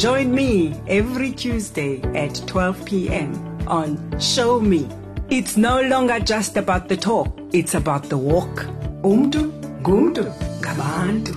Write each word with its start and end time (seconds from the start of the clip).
Join 0.00 0.34
me 0.34 0.72
every 0.88 1.30
Tuesday 1.30 2.00
at 2.14 2.34
12 2.46 2.86
p.m. 2.86 3.34
on 3.68 4.18
Show 4.18 4.58
Me. 4.58 4.88
It's 5.28 5.58
no 5.58 5.82
longer 5.82 6.18
just 6.18 6.56
about 6.56 6.88
the 6.88 6.96
talk, 6.96 7.28
it's 7.52 7.74
about 7.74 8.04
the 8.04 8.16
walk. 8.16 8.64
Umdu, 9.02 9.52
gumdu, 9.82 10.24
gabantu. 10.62 11.34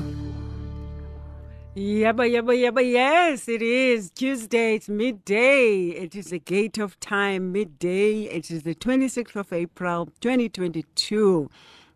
Yabba, 1.76 2.24
yabba, 2.32 2.56
yabba, 2.56 2.90
yes, 2.90 3.50
it 3.50 3.62
is 3.62 4.10
Tuesday, 4.12 4.76
it's 4.76 4.88
midday. 4.88 5.90
It 5.90 6.16
is 6.16 6.28
the 6.28 6.40
gate 6.40 6.78
of 6.78 6.98
time, 7.02 7.52
midday. 7.52 8.30
It 8.32 8.50
is 8.50 8.64
the 8.64 8.76
26th 8.76 9.36
of 9.36 9.52
April, 9.52 10.06
2022. 10.22 11.50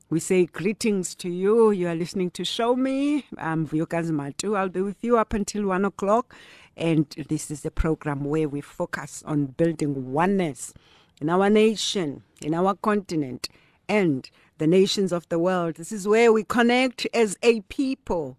We 0.09 0.21
say 0.21 0.45
greetings 0.45 1.15
to 1.15 1.29
you. 1.29 1.71
You 1.71 1.89
are 1.89 1.95
listening 1.95 2.31
to 2.31 2.45
Show 2.45 2.77
Me. 2.77 3.25
I'm 3.37 3.67
Vuyokazi 3.67 4.11
Matu. 4.11 4.57
I'll 4.57 4.69
be 4.69 4.79
with 4.79 5.03
you 5.03 5.17
up 5.17 5.33
until 5.33 5.65
one 5.65 5.83
o'clock. 5.83 6.33
And 6.77 7.07
this 7.27 7.49
is 7.49 7.65
a 7.65 7.71
program 7.71 8.23
where 8.23 8.47
we 8.47 8.61
focus 8.61 9.23
on 9.25 9.47
building 9.47 10.13
oneness 10.13 10.75
in 11.19 11.27
our 11.27 11.49
nation, 11.49 12.21
in 12.39 12.53
our 12.53 12.75
continent, 12.75 13.49
and 13.89 14.29
the 14.59 14.67
nations 14.67 15.11
of 15.11 15.27
the 15.29 15.39
world. 15.39 15.75
This 15.75 15.91
is 15.91 16.07
where 16.07 16.31
we 16.31 16.43
connect 16.43 17.07
as 17.15 17.35
a 17.41 17.61
people 17.61 18.37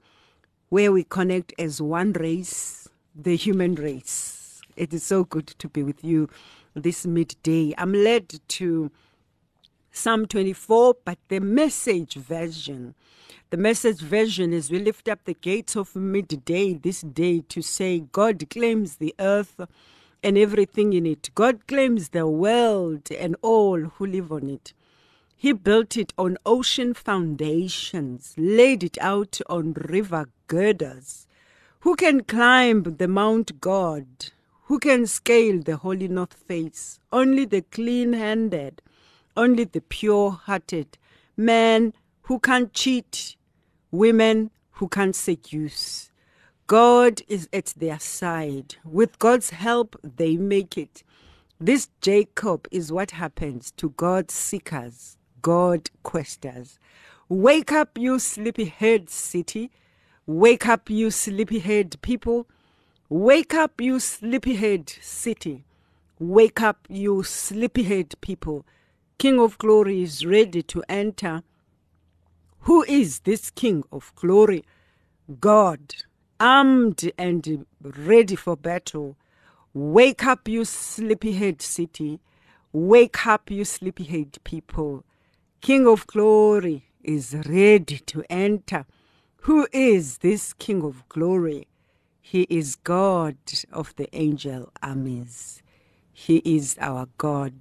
where 0.69 0.93
we 0.93 1.03
connect 1.03 1.53
as 1.59 1.83
one 1.83 2.13
race, 2.13 2.89
the 3.15 3.35
human 3.35 3.75
race. 3.75 4.61
It 4.77 4.95
is 4.95 5.03
so 5.03 5.25
good 5.25 5.49
to 5.49 5.69
be 5.69 5.83
with 5.83 6.05
you 6.05 6.29
this 6.75 7.05
midday. 7.05 7.75
I'm 7.77 7.93
led 7.93 8.39
to 8.47 8.93
Psalm 9.91 10.27
24, 10.27 10.97
but 11.05 11.19
the 11.29 11.41
message 11.41 12.15
version. 12.15 12.95
The 13.51 13.57
message 13.57 14.01
version 14.01 14.53
is 14.53 14.71
we 14.71 14.79
lift 14.79 15.09
up 15.09 15.25
the 15.25 15.35
gates 15.35 15.77
of 15.77 15.97
midday 15.97 16.75
this 16.75 17.01
day 17.01 17.41
to 17.49 17.63
say, 17.63 18.01
God 18.01 18.49
claims 18.51 18.97
the 18.97 19.15
earth 19.19 19.61
and 20.23 20.37
everything 20.37 20.93
in 20.93 21.07
it. 21.07 21.31
God 21.35 21.67
claims 21.67 22.11
the 22.11 22.27
world 22.27 23.11
and 23.11 23.37
all 23.43 23.79
who 23.81 24.07
live 24.07 24.31
on 24.31 24.51
it. 24.51 24.73
He 25.35 25.53
built 25.53 25.97
it 25.97 26.13
on 26.19 26.37
ocean 26.45 26.95
foundations, 26.95 28.35
laid 28.37 28.83
it 28.83 28.99
out 29.01 29.41
on 29.49 29.73
river 29.73 30.29
girders. 30.49 31.27
Who 31.81 31.95
can 31.95 32.25
climb 32.25 32.83
the 32.83 33.09
Mount 33.09 33.61
God? 33.61 34.07
Who 34.65 34.79
can 34.79 35.07
scale 35.07 35.63
the 35.63 35.77
holy 35.77 36.09
north 36.09 36.35
face? 36.35 36.99
Only 37.13 37.45
the 37.45 37.63
clean 37.63 38.13
handed, 38.13 38.83
only 39.39 39.65
the 39.65 39.81
pure 39.81 40.33
hearted. 40.33 40.99
Men 41.37 41.95
who 42.23 42.39
can't 42.41 42.73
cheat, 42.73 43.37
women 43.91 44.51
who 44.73 44.89
can't 44.89 45.15
seduce. 45.15 46.11
God 46.67 47.23
is 47.29 47.49
at 47.53 47.73
their 47.77 47.99
side. 48.01 48.75
With 48.85 49.19
God's 49.19 49.51
help, 49.51 49.97
they 50.03 50.37
make 50.37 50.77
it. 50.77 51.03
This 51.61 51.89
Jacob 52.01 52.69
is 52.71 52.93
what 52.93 53.13
happens 53.13 53.71
to 53.79 53.91
God's 53.91 54.35
seekers. 54.35 55.17
God 55.41 55.89
questers. 56.05 56.79
Wake 57.29 57.73
up, 57.73 57.97
you 57.97 58.19
sleepyhead 58.19 59.09
city. 59.09 59.71
Wake 60.27 60.67
up, 60.69 60.91
you 60.91 61.11
sleepyhead 61.11 62.01
people. 62.03 62.47
Wake 63.09 63.55
up, 63.55 63.81
you 63.81 64.01
sleepyhead 64.01 64.91
city. 65.01 65.65
Wake 66.19 66.61
up, 66.61 66.87
you 66.89 67.23
sleepyhead 67.23 68.15
people. 68.21 68.67
King 69.19 69.41
of 69.41 69.59
glory 69.59 70.05
is 70.05 70.25
ready 70.25 70.63
to 70.63 70.85
enter. 70.89 71.43
Who 72.61 72.85
is 72.85 73.19
this 73.21 73.51
King 73.51 73.83
of 73.91 74.13
glory? 74.15 74.65
God, 75.41 75.93
armed 76.39 77.11
and 77.19 77.67
ready 77.83 78.37
for 78.37 78.57
battle. 78.57 79.17
Wake 79.75 80.25
up, 80.25 80.47
you 80.47 80.65
sleepyhead 80.65 81.61
city. 81.61 82.21
Wake 82.73 83.27
up, 83.27 83.51
you 83.51 83.65
sleepyhead 83.65 84.39
people. 84.45 85.05
King 85.61 85.89
of 85.89 86.07
glory 86.07 86.85
is 87.03 87.35
ready 87.49 87.99
to 87.99 88.23
enter. 88.31 88.87
Who 89.43 89.67
is 89.73 90.19
this 90.19 90.53
King 90.53 90.85
of 90.85 91.09
glory? 91.09 91.67
He 92.21 92.43
is 92.43 92.77
God 92.77 93.37
of 93.73 93.97
the 93.97 94.09
angel 94.17 94.71
armies. 94.81 95.61
He 96.13 96.37
is 96.45 96.77
our 96.81 97.09
God 97.19 97.55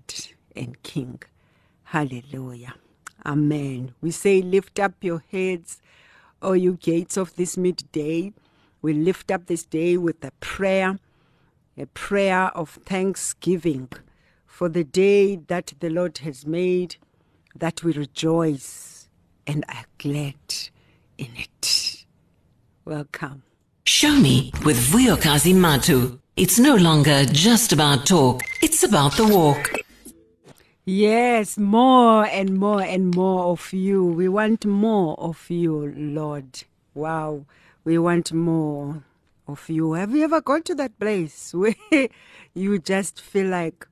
and 0.56 0.80
King. 0.84 1.20
Hallelujah. 1.92 2.76
Amen. 3.26 3.94
We 4.02 4.12
say, 4.12 4.42
Lift 4.42 4.78
up 4.78 4.96
your 5.02 5.24
heads, 5.32 5.82
O 6.42 6.52
you 6.52 6.74
gates 6.74 7.16
of 7.16 7.34
this 7.38 7.56
midday. 7.56 8.34
We 8.82 8.92
lift 8.92 9.32
up 9.32 9.46
this 9.46 9.64
day 9.64 9.96
with 9.96 10.22
a 10.22 10.32
prayer, 10.42 11.00
a 11.78 11.86
prayer 11.86 12.48
of 12.48 12.72
thanksgiving 12.86 13.88
for 14.46 14.68
the 14.68 14.84
day 14.84 15.38
that 15.38 15.76
the 15.80 15.90
Lord 15.90 16.18
has 16.20 16.46
made 16.46 16.98
that 17.56 17.86
we 17.86 17.94
rejoice 17.94 19.08
and 19.48 19.64
are 19.70 19.86
glad 19.98 20.36
in 21.18 21.30
it. 21.38 22.06
Welcome. 22.84 23.44
Show 23.86 24.12
me 24.12 24.52
with 24.66 24.78
Vuyokazi 24.92 25.54
Matu. 25.54 26.20
It's 26.36 26.60
no 26.60 26.76
longer 26.76 27.24
just 27.24 27.72
about 27.72 28.06
talk, 28.06 28.42
it's 28.62 28.84
about 28.84 29.16
the 29.16 29.26
walk. 29.26 29.87
Yes, 30.90 31.58
more 31.58 32.26
and 32.28 32.58
more 32.58 32.82
and 32.82 33.14
more 33.14 33.52
of 33.52 33.74
you. 33.74 34.06
We 34.06 34.30
want 34.30 34.66
more 34.66 35.20
of 35.20 35.50
you, 35.50 35.94
Lord. 35.98 36.64
Wow. 36.94 37.44
We 37.84 37.98
want 37.98 38.32
more 38.32 39.04
of 39.50 39.70
you. 39.70 39.92
Have 39.94 40.16
you 40.16 40.24
ever 40.24 40.40
gone 40.40 40.64
to 40.64 40.76
that 40.76 40.98
place 40.98 41.54
where 41.54 41.76
you 42.54 42.80
just 42.80 43.20
feel 43.20 43.48
like 43.48 43.86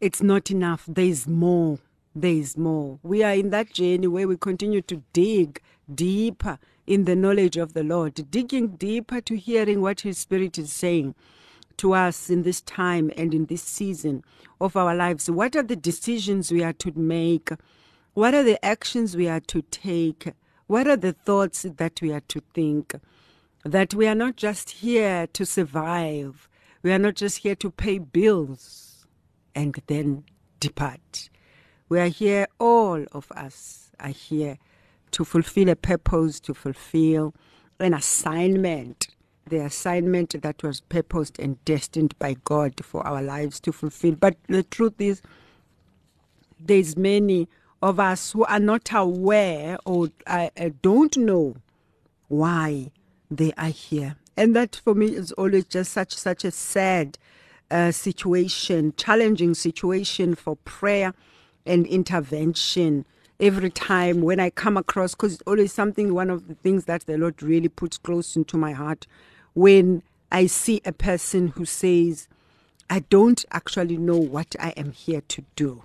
it's 0.00 0.22
not 0.22 0.48
enough? 0.48 0.84
There's 0.86 1.26
more. 1.26 1.80
There's 2.14 2.56
more. 2.56 3.00
We 3.02 3.24
are 3.24 3.34
in 3.34 3.50
that 3.50 3.72
journey 3.72 4.06
where 4.06 4.28
we 4.28 4.36
continue 4.36 4.82
to 4.82 5.02
dig 5.12 5.60
deeper 5.92 6.60
in 6.86 7.06
the 7.06 7.16
knowledge 7.16 7.56
of 7.56 7.72
the 7.72 7.82
Lord, 7.82 8.30
digging 8.30 8.76
deeper 8.76 9.20
to 9.22 9.36
hearing 9.36 9.80
what 9.80 10.02
His 10.02 10.18
Spirit 10.18 10.56
is 10.56 10.72
saying 10.72 11.16
to 11.78 11.92
us 11.92 12.30
in 12.30 12.42
this 12.42 12.60
time 12.60 13.10
and 13.16 13.34
in 13.34 13.46
this 13.46 13.62
season 13.62 14.22
of 14.60 14.76
our 14.76 14.94
lives. 14.94 15.30
What 15.30 15.56
are 15.56 15.62
the 15.62 15.76
decisions 15.76 16.50
we 16.50 16.62
are 16.62 16.72
to 16.74 16.92
make? 16.96 17.50
What 18.14 18.34
are 18.34 18.42
the 18.42 18.64
actions 18.64 19.16
we 19.16 19.28
are 19.28 19.40
to 19.40 19.62
take? 19.62 20.32
What 20.66 20.86
are 20.86 20.96
the 20.96 21.12
thoughts 21.12 21.62
that 21.62 22.00
we 22.00 22.12
are 22.12 22.22
to 22.28 22.42
think? 22.54 22.94
That 23.64 23.94
we 23.94 24.06
are 24.06 24.14
not 24.14 24.36
just 24.36 24.70
here 24.70 25.26
to 25.28 25.44
survive, 25.44 26.48
we 26.82 26.92
are 26.92 26.98
not 26.98 27.16
just 27.16 27.38
here 27.38 27.56
to 27.56 27.70
pay 27.70 27.98
bills 27.98 29.06
and 29.54 29.76
then 29.88 30.24
depart. 30.60 31.30
We 31.88 32.00
are 32.00 32.08
here, 32.08 32.46
all 32.58 33.04
of 33.12 33.30
us 33.32 33.90
are 33.98 34.10
here 34.10 34.58
to 35.12 35.24
fulfill 35.24 35.68
a 35.68 35.76
purpose, 35.76 36.38
to 36.40 36.54
fulfill 36.54 37.34
an 37.80 37.94
assignment 37.94 39.08
the 39.48 39.58
assignment 39.58 40.40
that 40.42 40.62
was 40.62 40.80
purposed 40.80 41.38
and 41.38 41.64
destined 41.64 42.18
by 42.18 42.36
God 42.44 42.84
for 42.84 43.06
our 43.06 43.22
lives 43.22 43.60
to 43.60 43.72
fulfill. 43.72 44.12
But 44.12 44.36
the 44.48 44.62
truth 44.62 45.00
is, 45.00 45.22
there's 46.58 46.96
many 46.96 47.48
of 47.82 48.00
us 48.00 48.32
who 48.32 48.44
are 48.44 48.58
not 48.58 48.90
aware 48.92 49.78
or 49.84 50.08
uh, 50.26 50.48
uh, 50.56 50.70
don't 50.82 51.16
know 51.16 51.56
why 52.28 52.90
they 53.30 53.52
are 53.56 53.68
here, 53.68 54.16
and 54.36 54.56
that 54.56 54.80
for 54.82 54.94
me 54.94 55.06
is 55.06 55.32
always 55.32 55.64
just 55.64 55.92
such 55.92 56.14
such 56.14 56.44
a 56.44 56.50
sad 56.50 57.18
uh, 57.70 57.92
situation, 57.92 58.94
challenging 58.96 59.54
situation 59.54 60.34
for 60.34 60.56
prayer 60.56 61.14
and 61.64 61.86
intervention 61.86 63.04
every 63.38 63.70
time 63.70 64.22
when 64.22 64.40
I 64.40 64.50
come 64.50 64.76
across, 64.76 65.14
because 65.14 65.34
it's 65.34 65.42
always 65.46 65.72
something, 65.72 66.14
one 66.14 66.30
of 66.30 66.48
the 66.48 66.54
things 66.54 66.86
that 66.86 67.06
the 67.06 67.18
Lord 67.18 67.42
really 67.42 67.68
puts 67.68 67.98
close 67.98 68.34
into 68.34 68.56
my 68.56 68.72
heart 68.72 69.06
when 69.56 70.04
I 70.32 70.46
see 70.46 70.82
a 70.84 70.92
person 70.92 71.48
who 71.48 71.64
says, 71.64 72.28
I 72.90 73.00
don't 73.00 73.44
actually 73.50 73.98
know 73.98 74.18
what 74.18 74.54
I 74.60 74.70
am 74.76 74.92
here 74.92 75.22
to 75.28 75.44
do. 75.56 75.84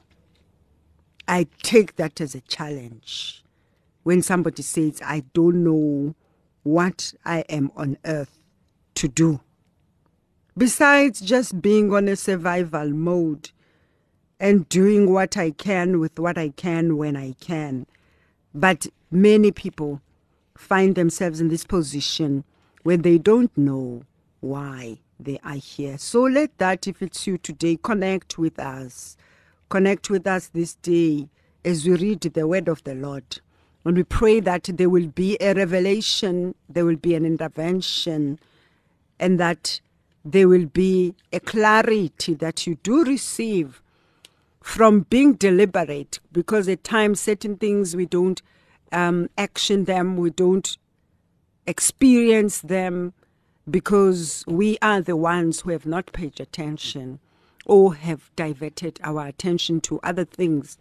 I 1.27 1.47
take 1.63 1.95
that 1.97 2.21
as 2.21 2.35
a 2.35 2.41
challenge. 2.41 3.44
When 4.03 4.21
somebody 4.21 4.63
says, 4.63 5.01
I 5.06 5.23
don't 5.33 5.63
know 5.63 6.15
what 6.63 7.13
I 7.25 7.41
am 7.50 7.71
on 7.77 7.97
earth 8.06 8.38
to 8.95 9.07
do. 9.07 9.41
besides 10.57 11.21
just 11.21 11.62
being 11.62 11.94
on 11.94 12.07
a 12.07 12.15
survival 12.15 12.89
mode 12.89 13.51
and 14.39 14.67
doing 14.69 15.12
what 15.12 15.38
I 15.38 15.51
can 15.51 16.00
with 16.00 16.19
what 16.19 16.38
I 16.38 16.50
can 16.50 16.97
when 16.97 17.15
I 17.15 17.33
can. 17.39 17.88
But 18.53 18.88
many 19.12 19.51
people 19.51 20.01
find 20.57 20.95
themselves 20.95 21.41
in 21.41 21.50
this 21.50 21.65
position 21.65 22.44
where 22.83 22.97
they 22.97 23.17
don't 23.17 23.55
know 23.57 24.03
why 24.39 24.99
they 25.19 25.39
are 25.43 25.55
here. 25.55 25.97
So 25.97 26.23
let 26.23 26.57
that, 26.57 26.87
if 26.87 27.01
it's 27.01 27.27
you 27.27 27.37
today, 27.37 27.77
connect 27.81 28.37
with 28.37 28.57
us. 28.59 29.17
Connect 29.69 30.09
with 30.09 30.25
us 30.27 30.47
this 30.47 30.73
day 30.75 31.29
as 31.63 31.85
we 31.85 31.95
read 31.95 32.21
the 32.21 32.47
word 32.47 32.67
of 32.67 32.83
the 32.83 32.95
Lord. 32.95 33.39
And 33.85 33.97
we 33.97 34.03
pray 34.03 34.39
that 34.41 34.69
there 34.73 34.89
will 34.89 35.07
be 35.07 35.37
a 35.39 35.53
revelation, 35.53 36.55
there 36.69 36.85
will 36.85 36.95
be 36.95 37.15
an 37.15 37.25
intervention, 37.25 38.39
and 39.19 39.39
that 39.39 39.79
there 40.23 40.47
will 40.47 40.65
be 40.65 41.15
a 41.31 41.39
clarity 41.39 42.33
that 42.35 42.67
you 42.67 42.75
do 42.83 43.03
receive 43.03 43.81
from 44.61 45.01
being 45.09 45.33
deliberate, 45.33 46.19
because 46.31 46.67
at 46.67 46.83
times 46.83 47.19
certain 47.19 47.57
things 47.57 47.95
we 47.95 48.05
don't 48.05 48.41
um, 48.91 49.29
action 49.37 49.85
them, 49.85 50.17
we 50.17 50.29
don't 50.29 50.77
experience 51.65 52.61
them 52.61 53.13
because 53.69 54.43
we 54.47 54.77
are 54.81 55.01
the 55.01 55.15
ones 55.15 55.61
who 55.61 55.69
have 55.71 55.85
not 55.85 56.11
paid 56.13 56.39
attention 56.39 57.19
or 57.65 57.95
have 57.95 58.31
diverted 58.35 58.99
our 59.03 59.27
attention 59.27 59.79
to 59.81 59.99
other 60.01 60.25
things. 60.25 60.77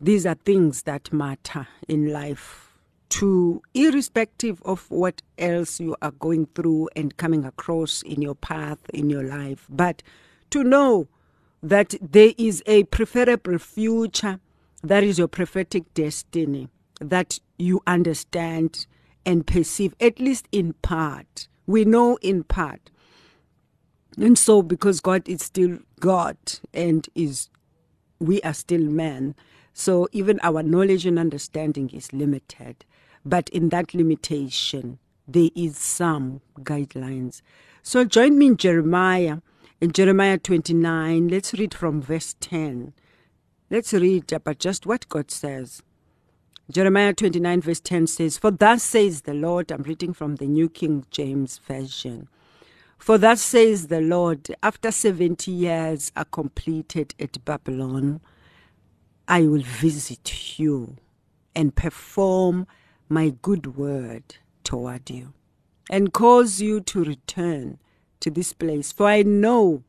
These 0.00 0.26
are 0.26 0.34
things 0.34 0.82
that 0.82 1.12
matter 1.12 1.68
in 1.86 2.12
life 2.12 2.72
to 3.12 3.60
irrespective 3.74 4.62
of 4.62 4.90
what 4.90 5.20
else 5.36 5.78
you 5.78 5.94
are 6.00 6.12
going 6.12 6.46
through 6.54 6.88
and 6.96 7.14
coming 7.18 7.44
across 7.44 8.00
in 8.02 8.22
your 8.22 8.34
path 8.34 8.78
in 8.94 9.10
your 9.10 9.22
life 9.22 9.66
but 9.68 10.02
to 10.48 10.64
know 10.64 11.06
that 11.62 11.94
there 12.00 12.32
is 12.38 12.62
a 12.64 12.84
preferable 12.84 13.58
future 13.58 14.40
that 14.82 15.04
is 15.04 15.18
your 15.18 15.28
prophetic 15.28 15.92
destiny 15.92 16.70
that 17.02 17.38
you 17.58 17.82
understand 17.86 18.86
and 19.24 19.46
perceive 19.46 19.94
at 20.00 20.18
least 20.18 20.46
in 20.52 20.72
part 20.82 21.48
we 21.66 21.84
know 21.84 22.18
in 22.22 22.42
part 22.42 22.90
and 24.16 24.36
so 24.38 24.62
because 24.62 25.00
god 25.00 25.28
is 25.28 25.42
still 25.42 25.78
god 26.00 26.36
and 26.74 27.08
is 27.14 27.48
we 28.18 28.40
are 28.42 28.54
still 28.54 28.82
men 28.82 29.34
so 29.74 30.08
even 30.12 30.38
our 30.42 30.62
knowledge 30.62 31.06
and 31.06 31.18
understanding 31.18 31.90
is 31.90 32.12
limited. 32.12 32.84
But 33.24 33.48
in 33.50 33.70
that 33.70 33.94
limitation, 33.94 34.98
there 35.26 35.50
is 35.54 35.78
some 35.78 36.40
guidelines. 36.60 37.40
So 37.82 38.04
join 38.04 38.38
me 38.38 38.48
in 38.48 38.56
Jeremiah, 38.56 39.38
in 39.80 39.92
Jeremiah 39.92 40.38
29. 40.38 41.28
Let's 41.28 41.54
read 41.54 41.74
from 41.74 42.02
verse 42.02 42.34
10. 42.40 42.92
Let's 43.70 43.92
read 43.92 44.32
about 44.32 44.58
just 44.58 44.84
what 44.86 45.08
God 45.08 45.30
says. 45.30 45.82
Jeremiah 46.70 47.12
29, 47.12 47.60
verse 47.60 47.80
10 47.80 48.06
says, 48.06 48.38
For 48.38 48.50
thus 48.50 48.82
says 48.82 49.22
the 49.22 49.34
Lord, 49.34 49.70
I'm 49.72 49.82
reading 49.82 50.12
from 50.12 50.36
the 50.36 50.46
New 50.46 50.68
King 50.68 51.04
James 51.10 51.58
Version. 51.58 52.28
For 52.98 53.18
thus 53.18 53.42
says 53.42 53.88
the 53.88 54.00
Lord, 54.00 54.54
after 54.62 54.92
70 54.92 55.50
years 55.50 56.12
are 56.16 56.24
completed 56.24 57.14
at 57.18 57.44
Babylon, 57.44 58.20
I 59.26 59.42
will 59.42 59.62
visit 59.62 60.58
you 60.58 60.96
and 61.54 61.74
perform 61.74 62.68
my 63.08 63.34
good 63.42 63.76
word 63.76 64.36
toward 64.62 65.10
you 65.10 65.32
and 65.90 66.12
cause 66.12 66.60
you 66.60 66.80
to 66.80 67.02
return 67.02 67.78
to 68.20 68.30
this 68.30 68.52
place. 68.52 68.92
For 68.92 69.08
I 69.08 69.22
know 69.22 69.82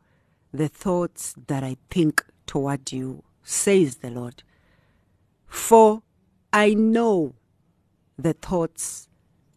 the 0.52 0.68
thoughts 0.68 1.36
that 1.48 1.64
I 1.64 1.78
think 1.92 2.26
toward 2.48 2.92
you, 2.92 3.24
says 3.44 3.98
the 3.98 4.10
Lord. 4.10 4.42
For 5.48 6.02
I 6.56 6.76
know 6.76 7.34
the 8.16 8.34
thoughts 8.34 9.08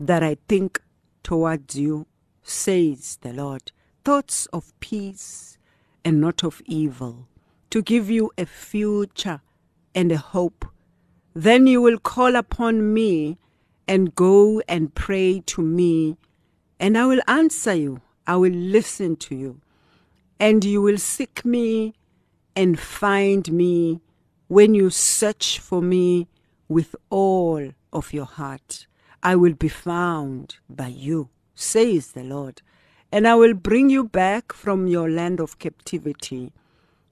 that 0.00 0.22
I 0.22 0.38
think 0.48 0.80
towards 1.22 1.76
you, 1.76 2.06
says 2.42 3.18
the 3.20 3.34
Lord. 3.34 3.70
Thoughts 4.02 4.46
of 4.46 4.72
peace 4.80 5.58
and 6.06 6.22
not 6.22 6.42
of 6.42 6.62
evil, 6.64 7.28
to 7.68 7.82
give 7.82 8.08
you 8.08 8.30
a 8.38 8.46
future 8.46 9.42
and 9.94 10.10
a 10.10 10.16
hope. 10.16 10.64
Then 11.34 11.66
you 11.66 11.82
will 11.82 11.98
call 11.98 12.34
upon 12.34 12.94
me 12.94 13.36
and 13.86 14.14
go 14.14 14.62
and 14.66 14.94
pray 14.94 15.42
to 15.46 15.60
me, 15.60 16.16
and 16.80 16.96
I 16.96 17.04
will 17.04 17.20
answer 17.28 17.74
you. 17.74 18.00
I 18.26 18.36
will 18.36 18.54
listen 18.54 19.16
to 19.16 19.34
you. 19.34 19.60
And 20.40 20.64
you 20.64 20.80
will 20.80 20.98
seek 20.98 21.44
me 21.44 21.92
and 22.54 22.80
find 22.80 23.52
me 23.52 24.00
when 24.48 24.74
you 24.74 24.88
search 24.88 25.58
for 25.58 25.82
me 25.82 26.28
with 26.68 26.96
all 27.10 27.72
of 27.92 28.12
your 28.12 28.24
heart. 28.26 28.86
I 29.22 29.36
will 29.36 29.54
be 29.54 29.68
found 29.68 30.56
by 30.68 30.88
you, 30.88 31.30
says 31.54 32.12
the 32.12 32.24
Lord, 32.24 32.62
and 33.12 33.26
I 33.26 33.34
will 33.34 33.54
bring 33.54 33.90
you 33.90 34.04
back 34.04 34.52
from 34.52 34.86
your 34.86 35.10
land 35.10 35.40
of 35.40 35.58
captivity 35.58 36.52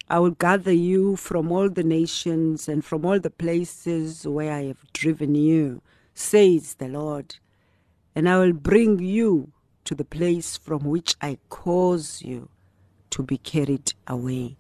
I 0.09 0.19
will 0.19 0.33
gather 0.33 0.73
you 0.73 1.17
from 1.17 1.51
all 1.51 1.71
the 1.71 1.83
nations 1.83 2.69
and 2.69 2.85
from 2.85 3.07
all 3.07 3.19
the 3.19 3.31
places 3.31 4.27
where 4.27 4.53
I 4.53 4.65
have 4.65 4.93
driven 4.93 5.35
you, 5.35 5.81
says 6.15 6.75
the 6.75 6.89
Lord, 6.89 7.37
and 8.15 8.29
I 8.29 8.39
will 8.39 8.53
bring 8.53 8.99
you 8.99 9.53
to 9.85 9.95
the 9.95 10.05
place 10.05 10.59
from 10.59 10.85
which 10.85 11.17
I 11.23 11.39
cause 11.49 12.21
you 12.23 12.51
to 13.11 13.23
be 13.23 13.39
carried 13.39 13.95
away 14.07 14.57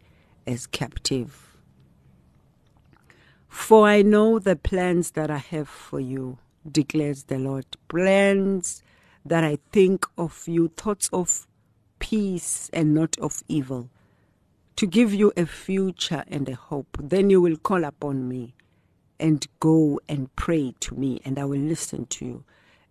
as 0.46 0.66
captive. 0.66 1.53
For 3.54 3.86
I 3.86 4.02
know 4.02 4.40
the 4.40 4.56
plans 4.56 5.12
that 5.12 5.30
I 5.30 5.38
have 5.38 5.68
for 5.68 6.00
you, 6.00 6.38
declares 6.70 7.22
the 7.22 7.38
Lord. 7.38 7.64
Plans 7.88 8.82
that 9.24 9.42
I 9.42 9.58
think 9.70 10.04
of 10.18 10.42
you, 10.46 10.68
thoughts 10.76 11.08
of 11.12 11.46
peace 11.98 12.68
and 12.74 12.92
not 12.92 13.16
of 13.20 13.42
evil 13.48 13.88
to 14.76 14.86
give 14.86 15.14
you 15.14 15.32
a 15.36 15.46
future 15.46 16.24
and 16.26 16.48
a 16.48 16.56
hope. 16.56 16.98
Then 17.00 17.30
you 17.30 17.40
will 17.40 17.56
call 17.56 17.84
upon 17.84 18.28
me 18.28 18.54
and 19.18 19.46
go 19.60 19.98
and 20.08 20.34
pray 20.36 20.74
to 20.80 20.94
me, 20.96 21.22
and 21.24 21.38
I 21.38 21.44
will 21.44 21.60
listen 21.60 22.04
to 22.06 22.26
you. 22.26 22.44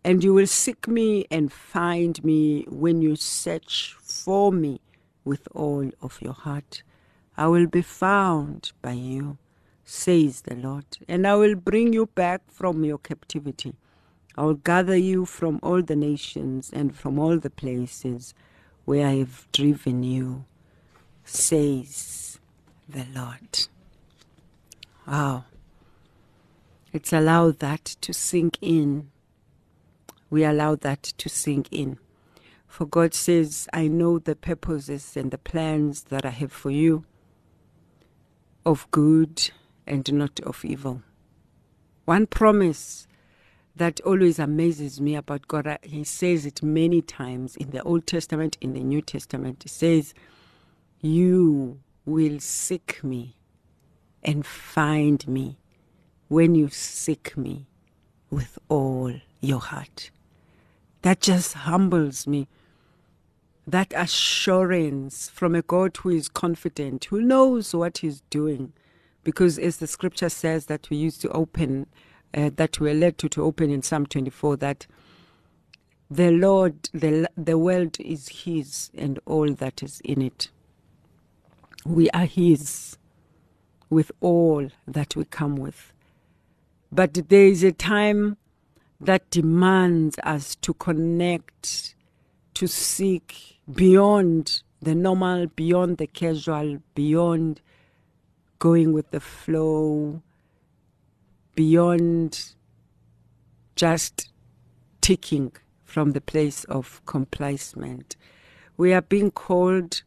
And 0.03 0.23
you 0.23 0.33
will 0.33 0.47
seek 0.47 0.87
me 0.87 1.27
and 1.29 1.51
find 1.51 2.23
me 2.23 2.63
when 2.69 3.01
you 3.01 3.15
search 3.17 3.95
for 4.01 4.51
me 4.51 4.79
with 5.23 5.45
all 5.53 5.91
of 6.01 6.19
your 6.21 6.33
heart. 6.33 6.83
I 7.35 7.47
will 7.47 7.67
be 7.67 7.81
found 7.81 8.71
by 8.81 8.93
you, 8.93 9.37
says 9.85 10.41
the 10.41 10.55
Lord, 10.55 10.85
and 11.07 11.27
I 11.27 11.35
will 11.35 11.55
bring 11.55 11.93
you 11.93 12.07
back 12.07 12.41
from 12.47 12.83
your 12.83 12.97
captivity. 12.97 13.75
I 14.35 14.43
will 14.43 14.55
gather 14.55 14.97
you 14.97 15.25
from 15.25 15.59
all 15.61 15.81
the 15.81 15.95
nations 15.95 16.71
and 16.73 16.95
from 16.95 17.19
all 17.19 17.37
the 17.37 17.49
places 17.49 18.33
where 18.85 19.07
I 19.07 19.17
have 19.17 19.47
driven 19.51 20.03
you 20.03 20.45
says 21.23 22.39
the 22.87 23.05
Lord. 23.13 23.67
Wow. 25.07 25.45
It's 26.91 27.13
allowed 27.13 27.59
that 27.59 27.85
to 27.85 28.13
sink 28.13 28.57
in. 28.61 29.09
We 30.29 30.43
allow 30.43 30.75
that 30.75 31.03
to 31.03 31.29
sink 31.29 31.67
in. 31.71 31.97
For 32.67 32.85
God 32.85 33.13
says, 33.13 33.67
I 33.71 33.87
know 33.87 34.17
the 34.17 34.35
purposes 34.35 35.15
and 35.15 35.29
the 35.29 35.37
plans 35.37 36.03
that 36.05 36.25
I 36.25 36.29
have 36.29 36.51
for 36.51 36.71
you 36.71 37.05
of 38.65 38.89
good 38.89 39.51
and 39.85 40.11
not 40.13 40.39
of 40.41 40.63
evil. 40.63 41.01
One 42.05 42.27
promise 42.27 43.07
that 43.75 43.99
always 44.01 44.39
amazes 44.39 45.01
me 45.01 45.15
about 45.15 45.47
God, 45.47 45.67
uh, 45.67 45.77
He 45.81 46.03
says 46.03 46.45
it 46.45 46.61
many 46.61 47.01
times 47.01 47.55
in 47.55 47.71
the 47.71 47.81
Old 47.83 48.05
Testament, 48.05 48.57
in 48.61 48.73
the 48.73 48.83
New 48.83 49.01
Testament. 49.01 49.63
He 49.63 49.69
says, 49.69 50.13
you 51.01 51.79
will 52.05 52.39
seek 52.39 53.03
me 53.03 53.35
and 54.23 54.45
find 54.45 55.27
me 55.27 55.57
when 56.27 56.55
you 56.55 56.69
seek 56.69 57.35
me 57.35 57.67
with 58.29 58.57
all 58.69 59.13
your 59.41 59.59
heart. 59.59 60.11
That 61.01 61.19
just 61.19 61.53
humbles 61.53 62.25
me. 62.25 62.47
That 63.67 63.93
assurance 63.95 65.29
from 65.29 65.55
a 65.55 65.61
God 65.61 65.97
who 65.97 66.09
is 66.09 66.29
confident, 66.29 67.05
who 67.05 67.21
knows 67.21 67.75
what 67.75 67.99
he's 67.99 68.21
doing. 68.29 68.73
Because 69.23 69.57
as 69.57 69.77
the 69.77 69.87
scripture 69.87 70.29
says 70.29 70.65
that 70.67 70.89
we 70.89 70.97
used 70.97 71.21
to 71.21 71.29
open, 71.29 71.87
uh, 72.33 72.51
that 72.55 72.79
we're 72.79 72.93
led 72.93 73.17
to, 73.19 73.29
to 73.29 73.43
open 73.43 73.69
in 73.69 73.81
Psalm 73.81 74.05
24, 74.05 74.57
that 74.57 74.87
the 76.09 76.31
Lord, 76.31 76.89
the, 76.93 77.29
the 77.37 77.57
world 77.57 77.97
is 77.99 78.27
his 78.29 78.91
and 78.95 79.19
all 79.25 79.53
that 79.53 79.81
is 79.81 80.01
in 80.03 80.21
it. 80.21 80.49
We 81.85 82.09
are 82.11 82.25
His 82.25 82.97
with 83.89 84.11
all 84.21 84.69
that 84.87 85.15
we 85.15 85.25
come 85.25 85.57
with. 85.57 85.91
But 86.91 87.13
there 87.29 87.45
is 87.45 87.63
a 87.63 87.71
time 87.73 88.37
that 89.01 89.29
demands 89.29 90.17
us 90.23 90.55
to 90.55 90.73
connect 90.75 91.95
to 92.53 92.67
seek 92.67 93.59
beyond 93.73 94.61
the 94.81 94.95
normal, 94.95 95.47
beyond 95.47 95.97
the 95.97 96.07
casual, 96.07 96.79
beyond 96.95 97.61
going 98.63 98.93
with 98.93 99.11
the 99.11 99.19
flow, 99.19 100.21
beyond 101.53 102.53
just 103.75 104.31
ticking 105.01 105.51
from 105.83 106.11
the 106.11 106.21
place 106.21 106.63
of 106.63 107.01
complacement. 107.05 108.15
We 108.77 108.93
are 108.93 109.01
being 109.01 109.31
called 109.31 110.03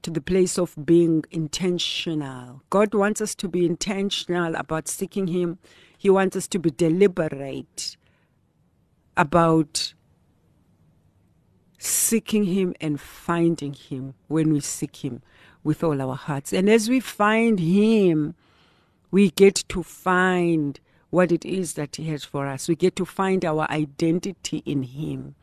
to 0.00 0.10
the 0.10 0.22
place 0.22 0.58
of 0.58 0.74
being 0.86 1.24
intentional. 1.30 2.62
God 2.70 2.94
wants 2.94 3.20
us 3.20 3.34
to 3.34 3.48
be 3.48 3.66
intentional 3.66 4.54
about 4.56 4.88
seeking 4.88 5.26
Him. 5.26 5.58
He 5.98 6.08
wants 6.08 6.34
us 6.36 6.48
to 6.48 6.58
be 6.58 6.70
deliberate 6.70 7.98
about 9.14 9.92
seeking 11.76 12.44
Him 12.44 12.74
and 12.80 12.98
finding 12.98 13.74
Him 13.74 14.14
when 14.28 14.54
we 14.54 14.60
seek 14.60 15.04
Him 15.04 15.20
with 15.62 15.84
all 15.84 16.00
our 16.00 16.16
hearts. 16.16 16.52
And 16.52 16.68
as 16.68 16.88
we 16.88 17.00
find 17.00 17.60
Him, 17.60 18.34
we 19.10 19.30
get 19.30 19.56
to 19.68 19.82
find 19.82 20.80
what 21.10 21.32
it 21.32 21.44
is 21.44 21.74
that 21.74 21.96
He 21.96 22.04
has 22.08 22.24
for 22.24 22.46
us. 22.46 22.68
We 22.68 22.76
get 22.76 22.96
to 22.96 23.04
find 23.04 23.44
our 23.44 23.70
identity 23.70 24.62
in 24.64 24.84
Him. 24.84 25.34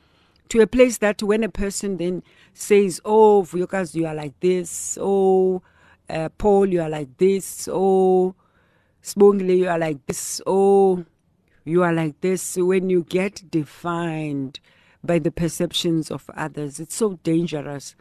To 0.49 0.61
a 0.61 0.67
place 0.67 0.99
that 0.99 1.21
when 1.21 1.43
a 1.43 1.49
person 1.49 1.97
then 1.97 2.23
says, 2.53 3.01
Oh, 3.03 3.43
Vuyokazi, 3.43 3.95
you 3.95 4.07
are 4.07 4.15
like 4.15 4.39
this. 4.39 4.97
Oh, 4.99 5.61
uh, 6.09 6.29
Paul, 6.37 6.67
you 6.67 6.81
are 6.81 6.89
like 6.89 7.17
this. 7.17 7.67
Oh, 7.71 8.33
Sibongile, 9.03 9.57
you 9.57 9.67
are 9.67 9.79
like 9.79 10.05
this. 10.05 10.41
Oh, 10.47 11.05
you 11.65 11.83
are 11.83 11.93
like 11.93 12.21
this. 12.21 12.55
When 12.55 12.89
you 12.89 13.03
get 13.03 13.51
defined 13.51 14.61
by 15.03 15.19
the 15.19 15.31
perceptions 15.31 16.09
of 16.09 16.29
others, 16.33 16.79
it's 16.79 16.95
so 16.95 17.19
dangerous 17.23 17.95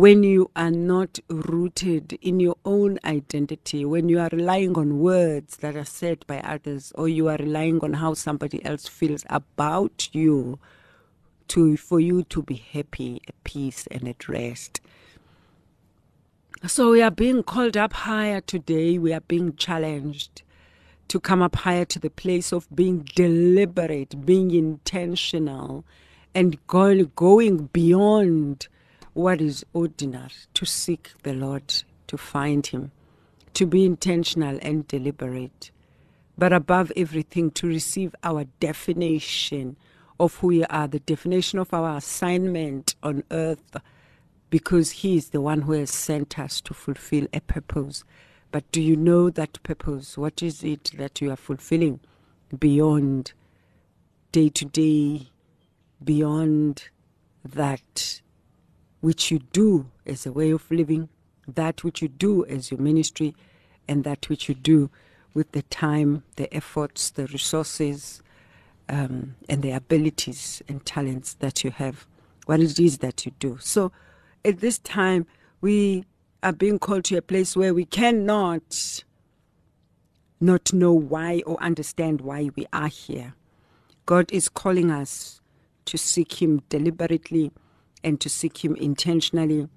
when 0.00 0.22
you 0.22 0.50
are 0.56 0.70
not 0.70 1.18
rooted 1.28 2.14
in 2.22 2.40
your 2.40 2.56
own 2.64 2.98
identity, 3.04 3.84
when 3.84 4.08
you 4.08 4.18
are 4.18 4.30
relying 4.32 4.74
on 4.78 4.98
words 4.98 5.58
that 5.58 5.76
are 5.76 5.84
said 5.84 6.26
by 6.26 6.38
others, 6.40 6.90
or 6.94 7.06
you 7.06 7.28
are 7.28 7.36
relying 7.36 7.78
on 7.80 7.92
how 7.92 8.14
somebody 8.14 8.64
else 8.64 8.88
feels 8.88 9.26
about 9.28 10.08
you 10.12 10.58
to 11.48 11.76
for 11.76 12.00
you 12.00 12.22
to 12.22 12.42
be 12.42 12.54
happy, 12.54 13.20
at 13.28 13.44
peace, 13.44 13.86
and 13.90 14.08
at 14.08 14.26
rest. 14.26 14.80
So 16.66 16.92
we 16.92 17.02
are 17.02 17.10
being 17.10 17.42
called 17.42 17.76
up 17.76 17.92
higher 17.92 18.40
today. 18.40 18.96
We 18.96 19.12
are 19.12 19.20
being 19.20 19.54
challenged 19.56 20.40
to 21.08 21.20
come 21.20 21.42
up 21.42 21.56
higher 21.56 21.84
to 21.84 21.98
the 21.98 22.08
place 22.08 22.54
of 22.54 22.74
being 22.74 23.00
deliberate, 23.14 24.24
being 24.24 24.50
intentional, 24.50 25.84
and 26.34 26.56
going, 26.68 27.12
going 27.16 27.66
beyond 27.66 28.66
what 29.14 29.40
is 29.40 29.64
ordinary, 29.72 30.30
to 30.54 30.64
seek 30.64 31.10
the 31.22 31.32
Lord, 31.32 31.82
to 32.06 32.16
find 32.16 32.66
Him, 32.66 32.92
to 33.54 33.66
be 33.66 33.84
intentional 33.84 34.58
and 34.62 34.86
deliberate, 34.86 35.70
but 36.38 36.52
above 36.52 36.92
everything, 36.96 37.50
to 37.52 37.66
receive 37.66 38.14
our 38.22 38.44
definition 38.60 39.76
of 40.18 40.36
who 40.36 40.46
we 40.48 40.64
are, 40.64 40.86
the 40.86 41.00
definition 41.00 41.58
of 41.58 41.72
our 41.74 41.96
assignment 41.96 42.94
on 43.02 43.24
earth, 43.30 43.76
because 44.48 44.90
He 44.90 45.16
is 45.16 45.30
the 45.30 45.40
one 45.40 45.62
who 45.62 45.72
has 45.72 45.90
sent 45.90 46.38
us 46.38 46.60
to 46.62 46.74
fulfill 46.74 47.26
a 47.32 47.40
purpose. 47.40 48.04
But 48.52 48.70
do 48.72 48.80
you 48.80 48.96
know 48.96 49.30
that 49.30 49.62
purpose? 49.62 50.18
What 50.18 50.42
is 50.42 50.64
it 50.64 50.92
that 50.96 51.20
you 51.20 51.30
are 51.30 51.36
fulfilling 51.36 52.00
beyond 52.58 53.32
day 54.32 54.48
to 54.48 54.64
day, 54.64 55.28
beyond 56.02 56.88
that 57.44 58.20
which 59.00 59.30
you 59.30 59.38
do 59.52 59.90
as 60.06 60.26
a 60.26 60.32
way 60.32 60.50
of 60.50 60.70
living, 60.70 61.08
that 61.46 61.84
which 61.84 62.02
you 62.02 62.08
do 62.08 62.44
as 62.46 62.70
your 62.70 62.80
ministry, 62.80 63.34
and 63.88 64.04
that 64.04 64.28
which 64.28 64.48
you 64.48 64.54
do 64.54 64.90
with 65.34 65.52
the 65.52 65.62
time, 65.62 66.22
the 66.36 66.52
efforts, 66.54 67.10
the 67.10 67.26
resources, 67.28 68.22
um, 68.88 69.36
and 69.48 69.62
the 69.62 69.70
abilities 69.70 70.62
and 70.68 70.84
talents 70.84 71.34
that 71.34 71.62
you 71.64 71.70
have, 71.70 72.06
what 72.46 72.60
it 72.60 72.78
is 72.78 72.98
that 72.98 73.24
you 73.24 73.32
do. 73.38 73.56
So 73.60 73.92
at 74.44 74.60
this 74.60 74.78
time, 74.78 75.26
we 75.60 76.04
are 76.42 76.52
being 76.52 76.78
called 76.78 77.04
to 77.04 77.16
a 77.16 77.22
place 77.22 77.56
where 77.56 77.72
we 77.72 77.84
cannot 77.84 79.04
not 80.40 80.72
know 80.72 80.92
why 80.92 81.42
or 81.46 81.62
understand 81.62 82.22
why 82.22 82.50
we 82.56 82.66
are 82.72 82.88
here. 82.88 83.34
God 84.06 84.32
is 84.32 84.48
calling 84.48 84.90
us 84.90 85.40
to 85.84 85.98
seek 85.98 86.40
Him 86.40 86.62
deliberately 86.68 87.52
and 88.02 88.20
to 88.20 88.28
seek 88.28 88.64
Him 88.64 88.76
intentionally 88.76 89.68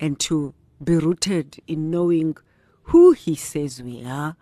and 0.00 0.18
to 0.20 0.54
be 0.82 0.96
rooted 0.96 1.58
in 1.66 1.90
knowing 1.90 2.36
who 2.84 3.12
He 3.12 3.34
says 3.34 3.82
we 3.82 4.04
are, 4.04 4.36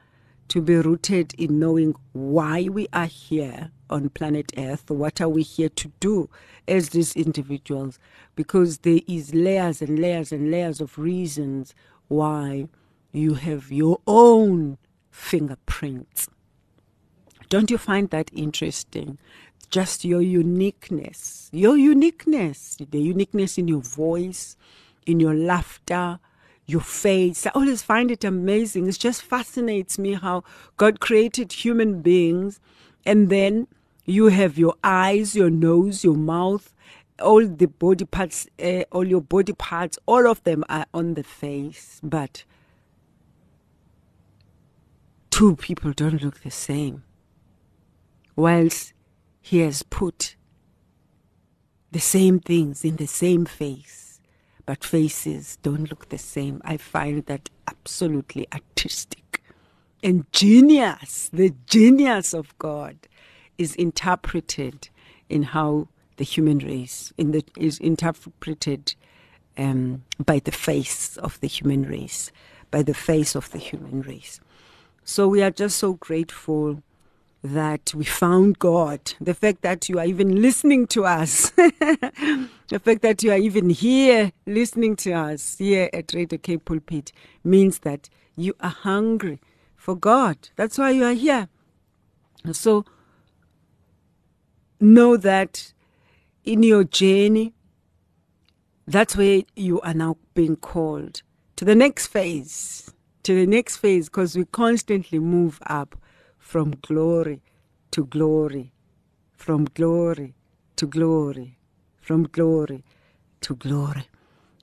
to 0.48 0.62
be 0.62 0.76
rooted 0.76 1.34
in 1.34 1.58
knowing 1.58 1.94
why 2.12 2.64
we 2.64 2.86
are 2.92 3.06
here 3.06 3.70
on 3.90 4.08
planet 4.10 4.52
Earth. 4.56 4.90
What 4.90 5.20
are 5.20 5.28
we 5.28 5.42
here 5.42 5.68
to 5.70 5.92
do 6.00 6.30
as 6.68 6.90
these 6.90 7.16
individuals? 7.16 7.98
Because 8.36 8.78
there 8.78 9.00
is 9.08 9.34
layers 9.34 9.82
and 9.82 9.98
layers 9.98 10.32
and 10.32 10.50
layers 10.50 10.80
of 10.80 10.98
reasons 10.98 11.74
why 12.08 12.68
you 13.12 13.34
have 13.34 13.72
your 13.72 14.00
own 14.06 14.78
fingerprints. 15.10 16.28
Don't 17.48 17.70
you 17.70 17.78
find 17.78 18.10
that 18.10 18.30
interesting? 18.32 19.18
Just 19.70 20.04
your 20.04 20.22
uniqueness, 20.22 21.48
your 21.52 21.76
uniqueness, 21.76 22.76
the 22.90 23.00
uniqueness 23.00 23.58
in 23.58 23.68
your 23.68 23.80
voice, 23.80 24.56
in 25.06 25.20
your 25.20 25.34
laughter, 25.34 26.18
your 26.66 26.80
face. 26.80 27.46
I 27.46 27.50
always 27.50 27.82
find 27.82 28.10
it 28.10 28.24
amazing. 28.24 28.88
It 28.88 28.98
just 28.98 29.22
fascinates 29.22 29.98
me 29.98 30.14
how 30.14 30.44
God 30.76 31.00
created 31.00 31.52
human 31.52 32.02
beings 32.02 32.60
and 33.04 33.28
then 33.30 33.68
you 34.04 34.26
have 34.26 34.58
your 34.58 34.74
eyes, 34.84 35.34
your 35.34 35.50
nose, 35.50 36.04
your 36.04 36.16
mouth, 36.16 36.72
all 37.20 37.46
the 37.46 37.66
body 37.66 38.04
parts, 38.04 38.46
uh, 38.62 38.82
all 38.92 39.04
your 39.06 39.20
body 39.20 39.52
parts, 39.52 39.98
all 40.06 40.26
of 40.28 40.42
them 40.44 40.64
are 40.68 40.86
on 40.92 41.14
the 41.14 41.22
face, 41.22 42.00
but 42.02 42.44
two 45.30 45.56
people 45.56 45.92
don't 45.92 46.22
look 46.22 46.40
the 46.42 46.50
same. 46.50 47.02
Whilst 48.34 48.92
he 49.46 49.60
has 49.60 49.84
put 49.84 50.34
the 51.92 52.00
same 52.00 52.40
things 52.40 52.84
in 52.84 52.96
the 52.96 53.06
same 53.06 53.44
face, 53.44 54.20
but 54.66 54.82
faces 54.82 55.56
don't 55.62 55.88
look 55.88 56.08
the 56.08 56.18
same. 56.18 56.60
I 56.64 56.76
find 56.78 57.24
that 57.26 57.48
absolutely 57.68 58.48
artistic 58.52 59.44
and 60.02 60.24
genius. 60.32 61.30
The 61.32 61.54
genius 61.66 62.34
of 62.34 62.58
God 62.58 62.96
is 63.56 63.76
interpreted 63.76 64.88
in 65.28 65.44
how 65.44 65.86
the 66.16 66.24
human 66.24 66.58
race 66.58 67.12
in 67.16 67.30
the, 67.30 67.44
is 67.56 67.78
interpreted 67.78 68.96
um, 69.56 70.02
by 70.18 70.40
the 70.40 70.50
face 70.50 71.16
of 71.18 71.38
the 71.38 71.46
human 71.46 71.84
race, 71.84 72.32
by 72.72 72.82
the 72.82 72.94
face 72.94 73.36
of 73.36 73.48
the 73.52 73.58
human 73.58 74.02
race. 74.02 74.40
So 75.04 75.28
we 75.28 75.40
are 75.40 75.52
just 75.52 75.78
so 75.78 75.92
grateful 75.92 76.82
that 77.52 77.94
we 77.94 78.04
found 78.04 78.58
God, 78.58 79.14
the 79.20 79.34
fact 79.34 79.62
that 79.62 79.88
you 79.88 79.98
are 79.98 80.04
even 80.04 80.42
listening 80.42 80.86
to 80.88 81.04
us, 81.04 81.50
the 81.50 82.80
fact 82.82 83.02
that 83.02 83.22
you 83.22 83.30
are 83.30 83.38
even 83.38 83.70
here 83.70 84.32
listening 84.46 84.96
to 84.96 85.12
us 85.12 85.56
here 85.58 85.88
at 85.92 86.12
Radio 86.12 86.38
K 86.38 86.56
Pulpit 86.56 87.12
means 87.44 87.80
that 87.80 88.08
you 88.36 88.54
are 88.60 88.70
hungry 88.70 89.40
for 89.76 89.94
God. 89.96 90.48
That's 90.56 90.78
why 90.78 90.90
you 90.90 91.04
are 91.04 91.12
here. 91.12 91.48
So 92.52 92.84
know 94.80 95.16
that 95.16 95.72
in 96.44 96.62
your 96.62 96.84
journey, 96.84 97.54
that's 98.86 99.16
where 99.16 99.42
you 99.54 99.80
are 99.80 99.94
now 99.94 100.16
being 100.34 100.56
called 100.56 101.22
to 101.56 101.64
the 101.64 101.74
next 101.74 102.08
phase, 102.08 102.92
to 103.24 103.34
the 103.34 103.46
next 103.46 103.78
phase, 103.78 104.08
because 104.08 104.36
we 104.36 104.44
constantly 104.44 105.18
move 105.18 105.58
up 105.66 105.96
from 106.46 106.76
glory 106.80 107.42
to 107.90 108.06
glory, 108.06 108.70
from 109.34 109.64
glory 109.64 110.32
to 110.76 110.86
glory, 110.86 111.58
from 112.00 112.22
glory 112.22 112.84
to 113.40 113.56
glory. 113.56 114.06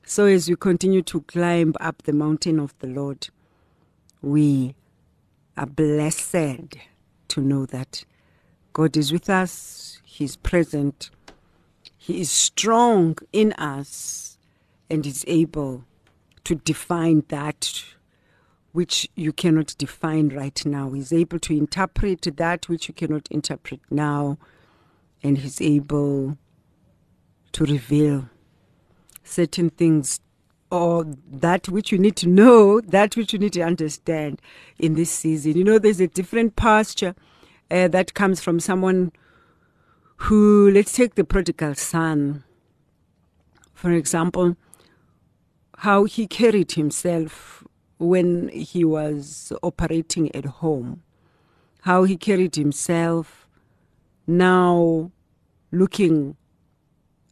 So, 0.06 0.26
as 0.26 0.48
we 0.48 0.56
continue 0.56 1.02
to 1.02 1.20
climb 1.24 1.74
up 1.82 2.04
the 2.04 2.14
mountain 2.14 2.58
of 2.58 2.74
the 2.80 2.88
Lord, 2.88 3.28
we 4.22 4.76
are 5.58 5.66
blessed 5.66 6.32
to 7.28 7.42
know 7.42 7.66
that 7.66 8.06
God 8.72 8.96
is 8.96 9.12
with 9.12 9.30
us, 9.30 10.00
He's 10.06 10.38
present, 10.38 11.10
He 11.98 12.22
is 12.22 12.32
strong 12.32 13.18
in 13.34 13.52
us, 13.54 14.38
and 14.90 15.06
is 15.06 15.26
able 15.28 15.84
to 16.46 16.56
define 16.56 17.26
that 17.28 17.84
which 18.74 19.08
you 19.16 19.32
cannot 19.32 19.76
define 19.78 20.30
right 20.30 20.66
now. 20.66 20.92
He's 20.92 21.14
able 21.14 21.40
to 21.40 21.56
interpret 21.56 22.28
that 22.38 22.68
which 22.68 22.88
you 22.88 22.94
cannot 22.94 23.28
interpret 23.32 23.80
now, 23.90 24.38
and 25.22 25.38
he's 25.38 25.62
able 25.62 26.38
to 27.54 27.66
reveal 27.66 28.30
certain 29.24 29.70
things 29.70 30.20
or 30.72 31.06
that 31.32 31.70
which 31.70 31.92
you 31.92 32.00
need 32.00 32.16
to 32.16 32.28
know, 32.28 32.82
that 32.82 33.16
which 33.16 33.32
you 33.32 33.38
need 33.38 33.54
to 33.54 33.62
understand 33.62 34.42
in 34.80 34.96
this 34.96 35.12
season. 35.12 35.56
You 35.56 35.64
know, 35.64 35.78
there's 35.78 36.02
a 36.02 36.08
different 36.08 36.56
posture 36.56 37.14
uh, 37.70 37.88
that 37.90 38.16
comes 38.16 38.42
from 38.42 38.60
someone 38.60 39.12
who, 40.18 40.72
let's 40.72 40.94
take 40.94 41.14
the 41.14 41.24
prodigal 41.24 41.76
son, 41.76 42.44
for 43.76 43.92
example, 43.92 44.58
how 45.78 46.06
he 46.06 46.26
carried 46.26 46.72
himself 46.72 47.64
when 48.04 48.50
he 48.50 48.84
was 48.84 49.52
operating 49.62 50.34
at 50.36 50.46
home, 50.46 51.04
how 51.82 52.04
he 52.04 52.18
carried 52.18 52.56
himself 52.56 53.48
now 54.28 55.12
looking 55.72 56.36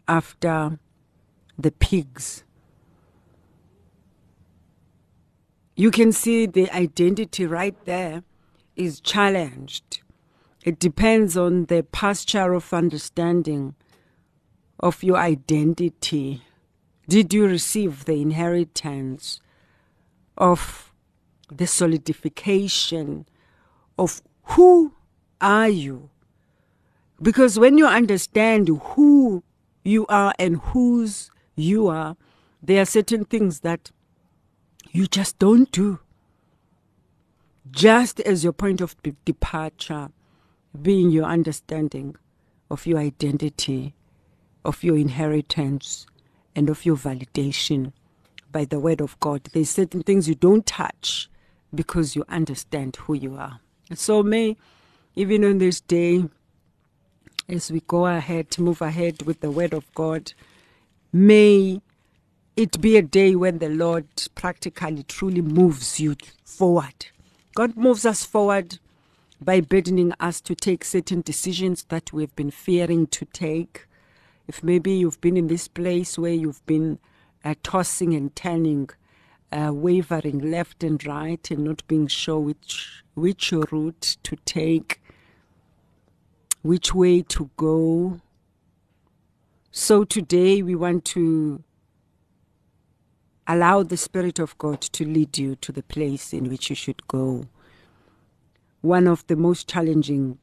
after 0.07 0.79
the 1.57 1.71
pigs 1.71 2.43
you 5.81 5.89
can 5.89 6.11
see 6.11 6.45
the 6.45 6.69
identity 6.69 7.43
right 7.43 7.75
there 7.85 8.21
is 8.75 9.01
challenged. 9.01 10.01
It 10.63 10.77
depends 10.77 11.35
on 11.35 11.65
the 11.65 11.81
posture 11.81 12.53
of 12.53 12.71
understanding 12.71 13.73
of 14.79 15.01
your 15.01 15.17
identity. 15.17 16.43
Did 17.09 17.33
you 17.33 17.47
receive 17.47 18.05
the 18.05 18.21
inheritance 18.21 19.40
of 20.38 20.93
the 21.51 21.67
solidification 21.67 23.25
of 23.97 24.21
who 24.43 24.93
are 25.39 25.69
you? 25.69 26.09
Because 27.21 27.59
when 27.59 27.77
you 27.77 27.85
understand 27.85 28.67
who 28.67 29.43
you 29.83 30.05
are 30.07 30.33
and 30.39 30.57
whose 30.57 31.29
you 31.55 31.88
are, 31.88 32.15
there 32.63 32.81
are 32.81 32.85
certain 32.85 33.25
things 33.25 33.59
that 33.61 33.91
you 34.91 35.07
just 35.07 35.38
don't 35.39 35.71
do. 35.71 36.00
Just 37.69 38.19
as 38.21 38.43
your 38.43 38.53
point 38.53 38.81
of 38.81 38.95
departure 39.25 40.09
being 40.81 41.11
your 41.11 41.25
understanding 41.25 42.15
of 42.69 42.85
your 42.85 42.97
identity, 43.00 43.93
of 44.63 44.83
your 44.83 44.97
inheritance, 44.97 46.05
and 46.55 46.69
of 46.69 46.85
your 46.85 46.95
validation 46.95 47.93
by 48.51 48.65
the 48.65 48.79
word 48.79 49.01
of 49.01 49.20
God. 49.20 49.41
There's 49.53 49.70
certain 49.70 50.03
things 50.03 50.27
you 50.27 50.36
don't 50.36 50.65
touch 50.65 51.29
because 51.74 52.15
you 52.15 52.25
understand 52.27 52.98
who 52.98 53.13
you 53.13 53.36
are. 53.36 53.60
So 53.93 54.24
may, 54.24 54.58
even 55.15 55.43
on 55.43 55.58
this 55.58 55.81
day, 55.81 56.25
as 57.48 57.72
we 57.72 57.81
go 57.81 58.05
ahead, 58.05 58.58
move 58.60 58.81
ahead 58.81 59.24
with 59.24 59.41
the 59.41 59.51
word 59.51 59.74
of 59.74 59.93
God, 59.93 60.34
may 61.12 61.81
it 62.55 62.79
be 62.81 62.98
a 62.98 63.01
day 63.01 63.36
when 63.36 63.60
the 63.60 63.70
Lord 63.70 64.08
practically 64.36 65.03
truly 65.03 65.41
moves 65.41 66.00
you 66.00 66.15
forward. 66.43 67.08
God 67.55 67.75
moves 67.75 68.05
us 68.05 68.24
forward 68.24 68.79
by 69.41 69.60
burdening 69.60 70.13
us 70.20 70.39
to 70.41 70.55
take 70.55 70.84
certain 70.84 71.22
decisions 71.22 71.84
that 71.86 72.13
we've 72.13 72.36
been 72.36 72.51
fearing 72.51 73.08
to 73.08 73.25
take. 73.25 73.88
If 74.48 74.63
maybe 74.63 74.91
you've 74.93 75.20
been 75.20 75.38
in 75.38 75.48
this 75.48 75.67
place 75.67 76.17
where 76.17 76.34
you've 76.34 76.65
been 76.65 77.00
tossing 77.63 78.13
and 78.13 78.36
turning, 78.36 78.89
uh, 79.51 79.71
wavering 79.74 80.51
left 80.51 80.83
and 80.83 81.05
right, 81.05 81.51
and 81.51 81.63
not 81.63 81.86
being 81.88 82.07
sure 82.07 82.39
which 82.39 83.03
which 83.13 83.51
route 83.51 84.17
to 84.24 84.36
take, 84.45 85.01
which 86.62 86.93
way 86.93 87.21
to 87.21 87.50
go. 87.57 88.19
So 89.71 90.03
today 90.03 90.62
we 90.62 90.75
want 90.75 91.05
to 91.05 91.63
allow 93.48 93.83
the 93.83 93.98
Spirit 93.98 94.39
of 94.39 94.57
God 94.57 94.81
to 94.81 95.05
lead 95.05 95.38
you 95.38 95.55
to 95.57 95.71
the 95.71 95.83
place 95.83 96.33
in 96.33 96.50
which 96.50 96.70
you 96.70 96.75
should 96.75 97.07
go. 97.07 97.48
One 98.81 99.07
of 99.07 99.25
the 99.27 99.35
most 99.35 99.68
challenging 99.68 100.39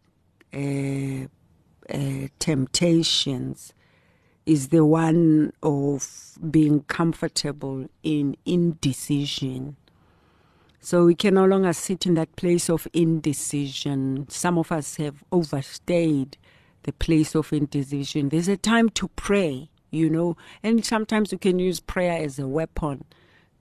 uh, 0.52 1.28
uh, 1.92 2.28
temptations 2.38 3.72
is 4.48 4.68
the 4.68 4.84
one 4.84 5.52
of 5.62 6.38
being 6.50 6.82
comfortable 6.84 7.88
in 8.02 8.36
indecision. 8.44 9.76
So 10.80 11.04
we 11.04 11.14
can 11.14 11.34
no 11.34 11.44
longer 11.44 11.72
sit 11.72 12.06
in 12.06 12.14
that 12.14 12.34
place 12.36 12.70
of 12.70 12.86
indecision. 12.92 14.26
Some 14.28 14.58
of 14.58 14.72
us 14.72 14.96
have 14.96 15.22
overstayed 15.32 16.36
the 16.84 16.92
place 16.92 17.34
of 17.34 17.52
indecision. 17.52 18.30
There's 18.30 18.48
a 18.48 18.56
time 18.56 18.88
to 18.90 19.08
pray 19.08 19.70
you 19.90 20.10
know. 20.10 20.36
And 20.62 20.84
sometimes 20.84 21.32
you 21.32 21.38
can 21.38 21.58
use 21.58 21.80
prayer 21.80 22.22
as 22.22 22.38
a 22.38 22.46
weapon 22.46 23.04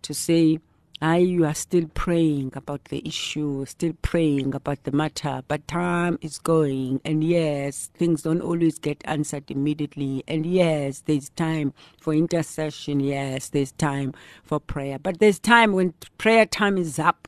to 0.03 0.13
say, 0.13 0.59
I, 1.01 1.17
you 1.17 1.45
are 1.45 1.53
still 1.53 1.87
praying 1.93 2.53
about 2.55 2.85
the 2.85 3.07
issue, 3.07 3.65
still 3.65 3.93
praying 4.01 4.55
about 4.55 4.83
the 4.83 4.91
matter, 4.91 5.43
but 5.47 5.67
time 5.67 6.17
is 6.21 6.39
going. 6.39 7.01
And 7.05 7.23
yes, 7.23 7.91
things 7.93 8.23
don't 8.23 8.41
always 8.41 8.79
get 8.79 9.03
answered 9.05 9.51
immediately. 9.51 10.23
And 10.27 10.45
yes, 10.45 11.01
there's 11.05 11.29
time 11.29 11.73
for 12.01 12.15
intercession. 12.15 12.99
Yes, 12.99 13.49
there's 13.49 13.73
time 13.73 14.13
for 14.43 14.59
prayer. 14.59 14.97
But 14.97 15.19
there's 15.19 15.37
time 15.39 15.73
when 15.73 15.93
prayer 16.17 16.47
time 16.47 16.77
is 16.79 16.97
up 16.97 17.27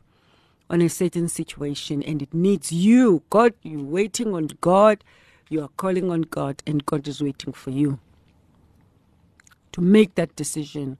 on 0.70 0.82
a 0.82 0.90
certain 0.90 1.28
situation 1.28 2.02
and 2.04 2.24
it 2.24 2.34
needs 2.34 2.72
you. 2.72 3.22
God, 3.30 3.54
you're 3.62 3.84
waiting 3.84 4.34
on 4.34 4.50
God, 4.62 5.04
you 5.50 5.62
are 5.62 5.70
calling 5.78 6.10
on 6.12 6.22
God, 6.22 6.64
and 6.66 6.86
God 6.86 7.08
is 7.08 7.22
waiting 7.22 7.54
for 7.54 7.70
you 7.70 8.00
to 9.74 9.82
make 9.82 10.16
that 10.16 10.36
decision 10.36 10.98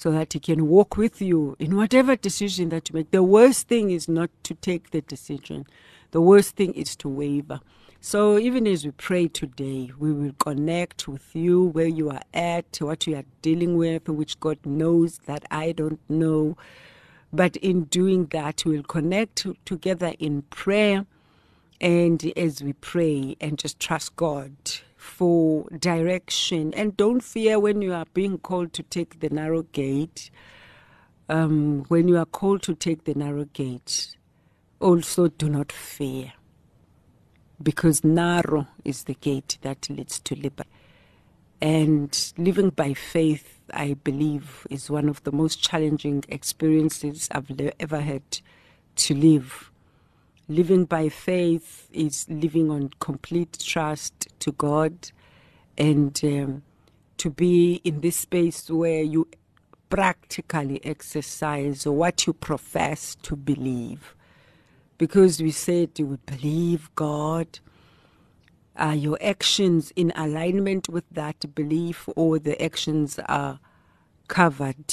so 0.00 0.10
that 0.10 0.32
he 0.32 0.40
can 0.40 0.66
walk 0.66 0.96
with 0.96 1.20
you 1.20 1.54
in 1.58 1.76
whatever 1.76 2.16
decision 2.16 2.70
that 2.70 2.88
you 2.88 2.94
make. 2.94 3.10
The 3.10 3.22
worst 3.22 3.68
thing 3.68 3.90
is 3.90 4.08
not 4.08 4.30
to 4.44 4.54
take 4.54 4.92
the 4.92 5.02
decision. 5.02 5.66
The 6.12 6.22
worst 6.22 6.56
thing 6.56 6.72
is 6.72 6.96
to 6.96 7.08
waver. 7.10 7.60
So 8.00 8.38
even 8.38 8.66
as 8.66 8.82
we 8.82 8.92
pray 8.92 9.28
today, 9.28 9.92
we 9.98 10.10
will 10.10 10.32
connect 10.38 11.06
with 11.06 11.36
you 11.36 11.64
where 11.64 11.86
you 11.86 12.08
are 12.08 12.22
at, 12.32 12.78
what 12.80 13.06
you 13.06 13.14
are 13.14 13.26
dealing 13.42 13.76
with, 13.76 14.08
which 14.08 14.40
God 14.40 14.56
knows 14.64 15.18
that 15.26 15.44
I 15.50 15.72
don't 15.72 16.00
know. 16.08 16.56
But 17.30 17.56
in 17.56 17.84
doing 17.84 18.24
that, 18.30 18.62
we'll 18.64 18.82
connect 18.84 19.46
together 19.66 20.14
in 20.18 20.44
prayer 20.48 21.04
and 21.78 22.24
as 22.38 22.62
we 22.62 22.72
pray 22.72 23.36
and 23.38 23.58
just 23.58 23.78
trust 23.78 24.16
God 24.16 24.50
for 25.00 25.64
direction. 25.78 26.74
And 26.74 26.96
don't 26.96 27.22
fear 27.22 27.58
when 27.58 27.80
you 27.80 27.94
are 27.94 28.04
being 28.12 28.38
called 28.38 28.74
to 28.74 28.82
take 28.82 29.20
the 29.20 29.30
narrow 29.30 29.62
gate. 29.62 30.30
Um, 31.28 31.84
when 31.88 32.06
you 32.06 32.18
are 32.18 32.26
called 32.26 32.62
to 32.64 32.74
take 32.74 33.04
the 33.04 33.14
narrow 33.14 33.46
gate, 33.46 34.16
also 34.78 35.28
do 35.28 35.48
not 35.48 35.72
fear. 35.72 36.34
Because 37.62 38.04
narrow 38.04 38.68
is 38.84 39.04
the 39.04 39.14
gate 39.14 39.56
that 39.62 39.88
leads 39.88 40.20
to 40.20 40.34
liberty. 40.34 40.68
And 41.62 42.32
living 42.36 42.70
by 42.70 42.94
faith, 42.94 43.60
I 43.72 43.94
believe, 43.94 44.66
is 44.68 44.90
one 44.90 45.08
of 45.08 45.22
the 45.24 45.32
most 45.32 45.62
challenging 45.62 46.24
experiences 46.28 47.28
I've 47.30 47.50
ever 47.78 48.00
had 48.00 48.22
to 48.96 49.14
live 49.14 49.69
living 50.50 50.84
by 50.84 51.08
faith 51.08 51.88
is 51.92 52.26
living 52.28 52.72
on 52.72 52.90
complete 52.98 53.56
trust 53.60 54.26
to 54.40 54.50
God 54.50 55.12
and 55.78 56.20
um, 56.24 56.62
to 57.18 57.30
be 57.30 57.80
in 57.84 58.00
this 58.00 58.16
space 58.16 58.68
where 58.68 59.00
you 59.00 59.28
practically 59.90 60.84
exercise 60.84 61.86
what 61.86 62.26
you 62.26 62.32
profess 62.32 63.14
to 63.22 63.36
believe. 63.36 64.16
Because 64.98 65.40
we 65.40 65.52
said 65.52 65.90
you 65.96 66.06
would 66.06 66.26
believe 66.26 66.90
God. 66.96 67.60
Are 68.76 68.96
your 68.96 69.18
actions 69.20 69.92
in 69.94 70.12
alignment 70.16 70.88
with 70.88 71.04
that 71.12 71.54
belief, 71.54 72.08
or 72.16 72.38
the 72.38 72.60
actions 72.62 73.20
are 73.26 73.60
covered 74.26 74.88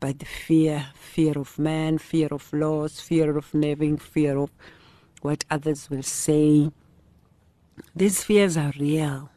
by 0.00 0.12
the 0.12 0.24
fear 0.24 0.86
fear 0.94 1.38
of 1.38 1.58
man, 1.58 1.98
fear 1.98 2.28
of 2.30 2.52
loss, 2.52 3.00
fear 3.00 3.36
of 3.36 3.52
living, 3.52 3.98
fear 3.98 4.38
of 4.38 4.50
what 5.20 5.44
others 5.50 5.90
will 5.90 6.02
say. 6.02 6.70
These 7.94 8.24
fears 8.24 8.56
are 8.56 8.72
real. 8.78 9.30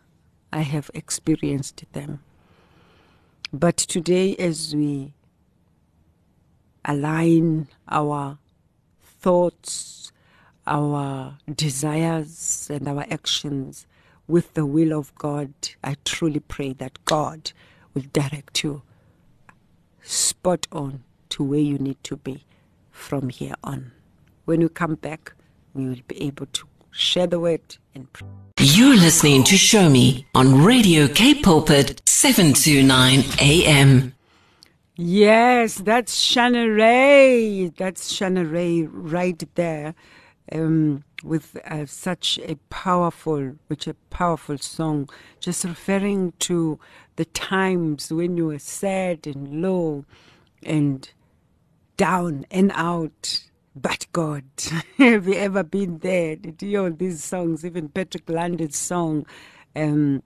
I 0.51 0.61
have 0.61 0.89
experienced 0.93 1.83
them. 1.91 2.23
But 3.51 3.75
today, 3.77 4.35
as 4.37 4.73
we 4.75 5.13
align 6.85 7.67
our 7.87 8.37
thoughts, 9.03 10.11
our 10.65 11.37
desires, 11.53 12.69
and 12.71 12.87
our 12.87 13.05
actions 13.09 13.85
with 14.27 14.53
the 14.53 14.65
will 14.65 14.93
of 14.97 15.13
God, 15.15 15.53
I 15.83 15.95
truly 16.05 16.39
pray 16.39 16.73
that 16.73 17.03
God 17.05 17.51
will 17.93 18.05
direct 18.13 18.63
you 18.63 18.83
spot 20.03 20.67
on 20.71 21.03
to 21.29 21.43
where 21.43 21.59
you 21.59 21.77
need 21.77 22.03
to 22.03 22.17
be 22.17 22.45
from 22.91 23.29
here 23.29 23.55
on. 23.63 23.91
When 24.45 24.61
you 24.61 24.69
come 24.69 24.95
back, 24.95 25.33
we 25.73 25.87
will 25.87 26.01
be 26.07 26.21
able 26.21 26.45
to 26.47 26.67
share 26.93 27.27
the 27.27 27.39
word, 27.39 27.77
and 27.95 28.11
pray. 28.13 28.27
You're 28.59 28.95
listening 28.95 29.43
to 29.45 29.57
Show 29.57 29.89
Me 29.89 30.25
on 30.35 30.63
Radio 30.63 31.07
K 31.07 31.41
Pulpit 31.41 32.01
729 32.05 33.23
AM. 33.41 34.13
Yes, 34.95 35.75
that's 35.75 36.15
Shanna 36.15 36.69
Ray. 36.69 37.67
That's 37.69 38.13
Shanna 38.13 38.45
Ray 38.45 38.83
right 38.83 39.43
there. 39.55 39.95
Um, 40.51 41.03
with 41.23 41.57
uh, 41.65 41.85
such 41.85 42.37
a 42.43 42.55
powerful, 42.69 43.55
which 43.67 43.87
a 43.87 43.93
powerful 44.09 44.57
song, 44.57 45.09
just 45.39 45.63
referring 45.63 46.33
to 46.39 46.79
the 47.15 47.25
times 47.25 48.11
when 48.11 48.37
you 48.37 48.47
were 48.47 48.59
sad 48.59 49.25
and 49.25 49.61
low 49.61 50.05
and 50.61 51.11
down 51.97 52.45
and 52.51 52.71
out. 52.75 53.43
But 53.75 54.05
God, 54.11 54.43
have 54.97 55.27
you 55.27 55.35
ever 55.35 55.63
been 55.63 55.99
there? 55.99 56.35
Did 56.35 56.61
you 56.61 56.81
hear 56.81 56.89
these 56.89 57.23
songs? 57.23 57.65
Even 57.65 57.89
Patrick 57.89 58.29
London's 58.29 58.77
song, 58.77 59.25
um, 59.75 60.21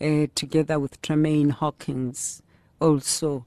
uh, 0.00 0.26
together 0.34 0.78
with 0.78 1.02
Tramaine 1.02 1.50
Hawkins, 1.50 2.42
also 2.80 3.44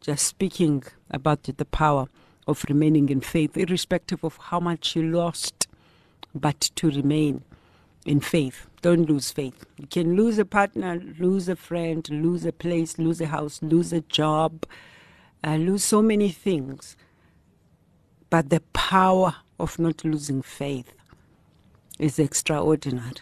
just 0.00 0.26
speaking 0.26 0.82
about 1.10 1.44
the 1.44 1.64
power 1.64 2.08
of 2.46 2.64
remaining 2.68 3.08
in 3.08 3.20
faith, 3.20 3.56
irrespective 3.56 4.24
of 4.24 4.36
how 4.36 4.60
much 4.60 4.96
you 4.96 5.02
lost, 5.02 5.68
but 6.34 6.60
to 6.76 6.90
remain 6.90 7.42
in 8.04 8.20
faith. 8.20 8.66
Don't 8.82 9.08
lose 9.08 9.30
faith. 9.30 9.66
You 9.76 9.86
can 9.86 10.16
lose 10.16 10.38
a 10.38 10.44
partner, 10.44 11.00
lose 11.18 11.48
a 11.48 11.56
friend, 11.56 12.08
lose 12.10 12.44
a 12.44 12.52
place, 12.52 12.98
lose 12.98 13.20
a 13.20 13.26
house, 13.26 13.60
lose 13.62 13.92
a 13.92 14.00
job, 14.02 14.64
uh, 15.44 15.56
lose 15.56 15.84
so 15.84 16.00
many 16.02 16.30
things. 16.30 16.96
But 18.30 18.50
the 18.50 18.60
power 18.72 19.36
of 19.58 19.78
not 19.78 20.04
losing 20.04 20.42
faith 20.42 20.94
is 21.98 22.18
extraordinary. 22.18 23.12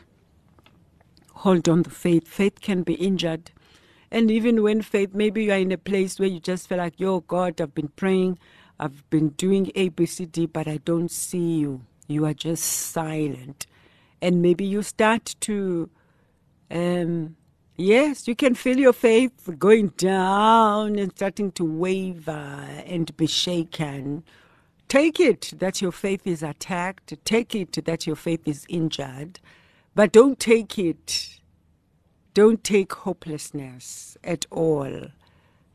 Hold 1.32 1.68
on 1.68 1.84
to 1.84 1.90
faith. 1.90 2.28
Faith 2.28 2.60
can 2.60 2.82
be 2.82 2.94
injured. 2.94 3.50
And 4.10 4.30
even 4.30 4.62
when 4.62 4.82
faith, 4.82 5.14
maybe 5.14 5.44
you 5.44 5.52
are 5.52 5.58
in 5.58 5.72
a 5.72 5.78
place 5.78 6.18
where 6.18 6.28
you 6.28 6.40
just 6.40 6.68
feel 6.68 6.78
like, 6.78 6.98
yo, 6.98 7.20
God, 7.20 7.60
I've 7.60 7.74
been 7.74 7.88
praying, 7.88 8.38
I've 8.80 9.08
been 9.10 9.30
doing 9.30 9.70
A, 9.74 9.88
B, 9.90 10.06
C, 10.06 10.24
D, 10.24 10.46
but 10.46 10.66
I 10.66 10.78
don't 10.78 11.10
see 11.10 11.58
you. 11.58 11.82
You 12.08 12.24
are 12.24 12.32
just 12.34 12.64
silent. 12.64 13.66
And 14.22 14.40
maybe 14.40 14.64
you 14.64 14.82
start 14.82 15.36
to, 15.40 15.90
um, 16.70 17.36
yes, 17.76 18.26
you 18.26 18.34
can 18.34 18.54
feel 18.54 18.78
your 18.78 18.94
faith 18.94 19.50
going 19.58 19.88
down 19.98 20.98
and 20.98 21.12
starting 21.12 21.52
to 21.52 21.64
waver 21.64 22.64
and 22.86 23.14
be 23.18 23.26
shaken. 23.26 24.24
Take 24.88 25.20
it 25.20 25.52
that 25.58 25.82
your 25.82 25.92
faith 25.92 26.26
is 26.26 26.42
attacked. 26.42 27.12
Take 27.26 27.54
it 27.54 27.84
that 27.84 28.06
your 28.06 28.16
faith 28.16 28.48
is 28.48 28.64
injured. 28.70 29.38
But 29.94 30.10
don't 30.10 30.40
take 30.40 30.78
it. 30.78 31.40
Don't 32.32 32.64
take 32.64 32.94
hopelessness 32.94 34.16
at 34.24 34.46
all. 34.50 35.08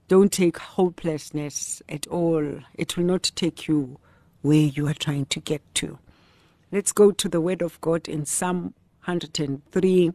Don't 0.08 0.32
take 0.32 0.58
hopelessness 0.58 1.84
at 1.88 2.08
all. 2.08 2.62
It 2.74 2.98
will 2.98 3.06
not 3.06 3.32
take 3.36 3.67
you 3.67 4.00
where 4.41 4.56
you 4.65 4.88
are 4.88 4.96
trying 4.96 5.26
to 5.28 5.39
get 5.39 5.62
to. 5.76 6.00
Let's 6.73 6.91
go 6.91 7.12
to 7.12 7.29
the 7.29 7.39
Word 7.39 7.62
of 7.62 7.79
God 7.81 8.09
in 8.09 8.25
Psalm 8.25 8.73
103. 9.05 10.12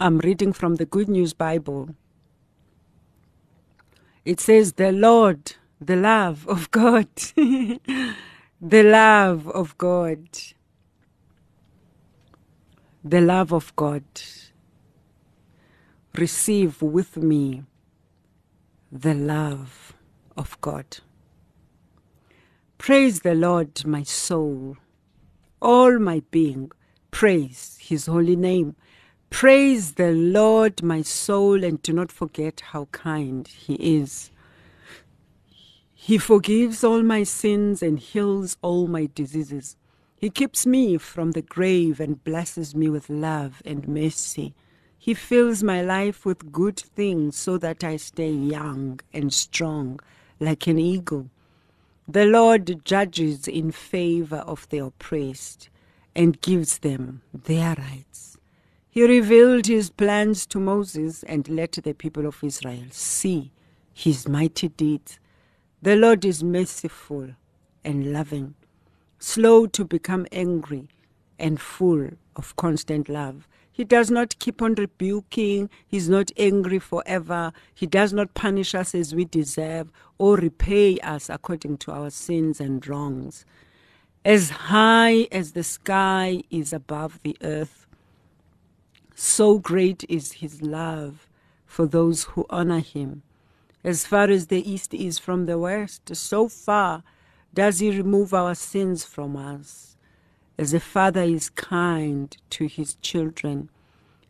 I'm 0.00 0.18
reading 0.20 0.54
from 0.54 0.76
the 0.76 0.86
Good 0.86 1.10
News 1.10 1.34
Bible. 1.34 1.94
It 4.24 4.40
says, 4.40 4.72
The 4.72 4.90
Lord, 4.90 5.56
the 5.82 5.96
love 5.96 6.48
of 6.48 6.70
God, 6.70 7.08
the 7.36 8.08
love 8.62 9.46
of 9.48 9.76
God, 9.76 10.26
the 13.04 13.20
love 13.20 13.52
of 13.52 13.76
God. 13.76 14.04
Receive 16.14 16.80
with 16.80 17.18
me 17.18 17.64
the 18.90 19.12
love 19.12 19.92
of 20.38 20.58
God. 20.62 20.86
Praise 22.82 23.20
the 23.20 23.36
Lord, 23.36 23.86
my 23.86 24.02
soul. 24.02 24.76
All 25.60 26.00
my 26.00 26.20
being, 26.32 26.72
praise 27.12 27.78
his 27.80 28.06
holy 28.06 28.34
name. 28.34 28.74
Praise 29.30 29.92
the 29.92 30.10
Lord, 30.10 30.82
my 30.82 31.02
soul, 31.02 31.62
and 31.62 31.80
do 31.80 31.92
not 31.92 32.10
forget 32.10 32.60
how 32.72 32.86
kind 32.86 33.46
he 33.46 33.74
is. 33.74 34.32
He 35.94 36.18
forgives 36.18 36.82
all 36.82 37.04
my 37.04 37.22
sins 37.22 37.84
and 37.84 38.00
heals 38.00 38.56
all 38.62 38.88
my 38.88 39.08
diseases. 39.14 39.76
He 40.16 40.28
keeps 40.28 40.66
me 40.66 40.98
from 40.98 41.30
the 41.30 41.42
grave 41.42 42.00
and 42.00 42.24
blesses 42.24 42.74
me 42.74 42.88
with 42.90 43.08
love 43.08 43.62
and 43.64 43.86
mercy. 43.86 44.54
He 44.98 45.14
fills 45.14 45.62
my 45.62 45.82
life 45.82 46.26
with 46.26 46.50
good 46.50 46.80
things 46.80 47.36
so 47.36 47.58
that 47.58 47.84
I 47.84 47.96
stay 47.96 48.32
young 48.32 48.98
and 49.12 49.32
strong 49.32 50.00
like 50.40 50.66
an 50.66 50.80
eagle. 50.80 51.30
The 52.08 52.26
Lord 52.26 52.84
judges 52.84 53.46
in 53.46 53.70
favor 53.70 54.38
of 54.38 54.68
the 54.70 54.78
oppressed 54.78 55.70
and 56.16 56.40
gives 56.40 56.78
them 56.78 57.22
their 57.32 57.76
rights. 57.76 58.36
He 58.90 59.06
revealed 59.06 59.66
his 59.66 59.88
plans 59.88 60.44
to 60.46 60.58
Moses 60.58 61.22
and 61.22 61.48
let 61.48 61.72
the 61.72 61.94
people 61.94 62.26
of 62.26 62.42
Israel 62.42 62.86
see 62.90 63.52
his 63.94 64.28
mighty 64.28 64.68
deeds. 64.68 65.20
The 65.80 65.96
Lord 65.96 66.24
is 66.24 66.42
merciful 66.42 67.30
and 67.84 68.12
loving, 68.12 68.54
slow 69.18 69.66
to 69.68 69.84
become 69.84 70.26
angry, 70.32 70.88
and 71.38 71.60
full 71.60 72.10
of 72.36 72.56
constant 72.56 73.08
love. 73.08 73.48
He 73.72 73.84
does 73.84 74.10
not 74.10 74.38
keep 74.38 74.60
on 74.60 74.74
rebuking. 74.74 75.70
He's 75.86 76.08
not 76.08 76.30
angry 76.36 76.78
forever. 76.78 77.52
He 77.74 77.86
does 77.86 78.12
not 78.12 78.34
punish 78.34 78.74
us 78.74 78.94
as 78.94 79.14
we 79.14 79.24
deserve 79.24 79.90
or 80.18 80.36
repay 80.36 80.98
us 80.98 81.30
according 81.30 81.78
to 81.78 81.92
our 81.92 82.10
sins 82.10 82.60
and 82.60 82.86
wrongs. 82.86 83.46
As 84.24 84.50
high 84.50 85.26
as 85.32 85.52
the 85.52 85.64
sky 85.64 86.42
is 86.50 86.72
above 86.72 87.18
the 87.22 87.36
earth, 87.42 87.86
so 89.14 89.58
great 89.58 90.04
is 90.08 90.32
his 90.32 90.62
love 90.62 91.26
for 91.66 91.86
those 91.86 92.24
who 92.24 92.46
honor 92.50 92.80
him. 92.80 93.22
As 93.82 94.06
far 94.06 94.24
as 94.30 94.46
the 94.46 94.70
east 94.70 94.94
is 94.94 95.18
from 95.18 95.46
the 95.46 95.58
west, 95.58 96.14
so 96.14 96.48
far 96.48 97.02
does 97.54 97.80
he 97.80 97.90
remove 97.90 98.32
our 98.32 98.54
sins 98.54 99.04
from 99.04 99.36
us. 99.36 99.91
As 100.58 100.74
a 100.74 100.80
father 100.80 101.22
is 101.22 101.48
kind 101.48 102.36
to 102.50 102.66
his 102.66 102.96
children, 102.96 103.70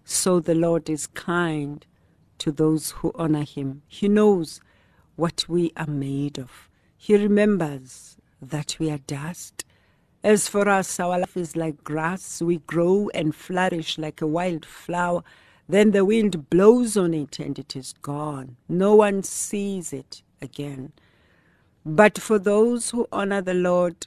so 0.05 0.41
the 0.41 0.55
Lord 0.55 0.89
is 0.89 1.07
kind 1.09 1.85
to 2.39 2.53
those 2.53 2.93
who 2.93 3.13
honor 3.17 3.45
him. 3.45 3.83
He 3.89 4.09
knows 4.09 4.61
what 5.17 5.49
we 5.49 5.73
are 5.77 5.87
made 5.87 6.39
of. 6.39 6.69
He 6.97 7.17
remembers 7.17 8.17
that 8.41 8.77
we 8.79 8.91
are 8.91 8.99
dust. 8.99 9.65
As 10.25 10.49
for 10.49 10.69
us, 10.69 11.01
our 11.01 11.19
life 11.19 11.37
is 11.37 11.57
like 11.57 11.83
grass. 11.83 12.41
We 12.41 12.59
grow 12.59 13.11
and 13.13 13.35
flourish 13.35 13.99
like 13.99 14.21
a 14.23 14.27
wild 14.27 14.65
flower. 14.65 15.25
Then 15.69 15.91
the 15.91 16.05
wind 16.05 16.49
blows 16.51 16.97
on 16.97 17.15
it 17.15 17.39
and 17.41 17.59
it 17.59 17.75
is 17.75 17.95
gone. 18.03 18.57
No 18.69 18.95
one 18.95 19.23
sees 19.25 19.93
it 19.93 20.23
again. 20.41 20.93
But 21.85 22.19
for 22.19 22.39
those 22.39 22.91
who 22.91 23.09
honor 23.11 23.41
the 23.43 23.55
Lord, 23.55 24.07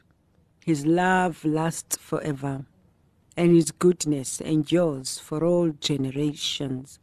his 0.65 0.83
love 0.83 1.45
lasts 1.45 1.95
forever, 1.95 2.65
and 3.37 3.55
his 3.55 3.69
goodness 3.69 4.41
endures 4.41 5.19
for 5.19 5.45
all 5.45 5.69
generations. 5.69 6.97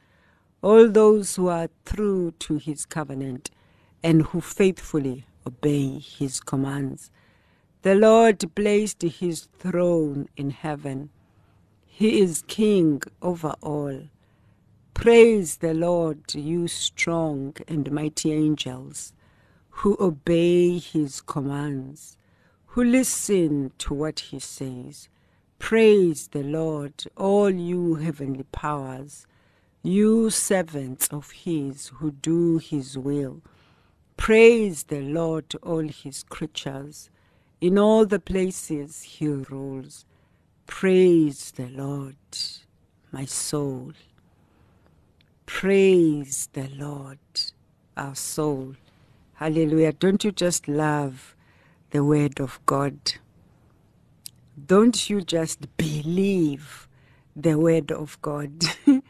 All 0.63 0.89
those 0.89 1.37
who 1.37 1.47
are 1.47 1.69
true 1.85 2.33
to 2.41 2.57
his 2.59 2.85
covenant 2.85 3.53
and 4.03 4.23
who 4.23 4.41
faithfully 4.41 5.27
obey 5.47 6.01
his 6.01 6.41
commands. 6.41 7.13
The 7.83 7.95
Lord 7.95 8.45
placed 8.57 9.03
his 9.03 9.47
throne 9.61 10.29
in 10.37 10.51
heaven. 10.51 11.11
He 11.87 12.21
is 12.21 12.43
king 12.49 13.01
over 13.23 13.55
all. 13.63 14.09
Praise 14.93 15.59
the 15.59 15.73
Lord, 15.73 16.35
you 16.35 16.67
strong 16.67 17.55
and 17.69 17.93
mighty 17.93 18.33
angels 18.33 19.13
who 19.71 19.97
obey 20.01 20.79
his 20.79 21.21
commands, 21.21 22.17
who 22.73 22.83
listen 22.83 23.71
to 23.77 23.93
what 23.93 24.19
he 24.19 24.39
says. 24.39 25.11
Praise 25.59 26.29
the 26.29 26.43
Lord, 26.43 27.05
all 27.19 27.51
you 27.51 27.97
heavenly 27.97 28.45
powers, 28.45 29.27
you 29.83 30.31
servants 30.31 31.07
of 31.09 31.33
his 31.33 31.89
who 31.97 32.13
do 32.13 32.57
his 32.57 32.97
will. 32.97 33.43
Praise 34.17 34.85
the 34.85 35.03
Lord, 35.03 35.55
all 35.63 35.87
his 35.87 36.23
creatures. 36.23 37.11
In 37.61 37.79
all 37.79 38.07
the 38.07 38.19
places 38.19 39.03
he 39.03 39.29
rules. 39.29 40.07
Praise 40.67 41.51
the 41.51 41.69
Lord, 41.69 42.17
my 43.11 43.27
soul. 43.27 43.93
Praise 45.45 46.49
the 46.55 46.69
Lord, 46.75 47.19
our 47.99 48.15
soul. 48.15 48.77
Hallelujah. 49.35 49.93
Don't 49.93 50.25
you 50.25 50.33
just 50.33 50.69
love 50.69 51.32
the 51.93 52.03
word 52.03 52.41
of 52.41 52.59
God. 52.67 52.97
Don't 54.67 55.11
you 55.11 55.21
just 55.21 55.77
believe 55.77 56.89
the 57.37 57.59
word 57.59 57.93
of 57.93 58.21
God. 58.23 58.53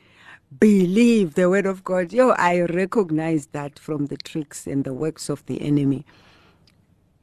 believe 0.61 1.35
the 1.35 1.49
word 1.49 1.67
of 1.67 1.85
God. 1.85 2.13
Yo, 2.13 2.31
I 2.31 2.63
recognize 2.63 3.47
that 3.49 3.79
from 3.79 4.07
the 4.07 4.17
tricks 4.17 4.67
and 4.67 4.85
the 4.85 4.93
works 4.93 5.29
of 5.29 5.47
the 5.47 5.63
enemy. 5.63 6.05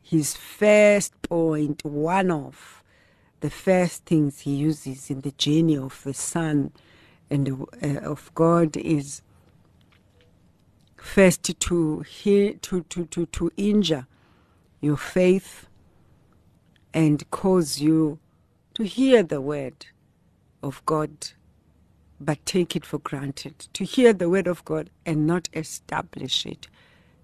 His 0.02 0.36
first 0.36 1.22
point, 1.24 1.84
one 1.84 2.32
of 2.32 2.82
the 3.41 3.50
first 3.50 4.06
things 4.06 4.41
he 4.41 4.56
uses 4.56 5.10
in 5.10 5.22
the 5.22 5.32
journey 5.32 5.78
of 5.78 6.02
the 6.04 6.13
Son 6.13 6.72
and 7.30 7.67
uh, 7.84 8.00
of 8.00 8.32
God 8.34 8.78
is 8.78 9.22
first 10.95 11.43
to, 11.60 12.00
hear, 12.02 12.54
to, 12.54 12.84
to, 12.84 13.06
to, 13.08 13.26
to 13.28 13.52
injure 13.58 14.08
your 14.82 14.98
faith 14.98 15.68
and 16.94 17.30
cause 17.32 17.80
you 17.80 18.20
to 18.76 18.84
hear 18.84 19.24
the 19.24 19.42
word 19.42 19.88
of 20.63 20.86
God, 20.86 21.12
but 22.20 22.46
take 22.46 22.76
it 22.76 22.86
for 22.86 23.00
granted. 23.00 23.68
To 23.74 23.84
hear 23.86 24.13
the 24.13 24.30
word 24.30 24.48
of 24.48 24.65
God 24.65 24.89
and 25.06 25.28
not 25.28 25.50
establish 25.54 26.46
it 26.46 26.68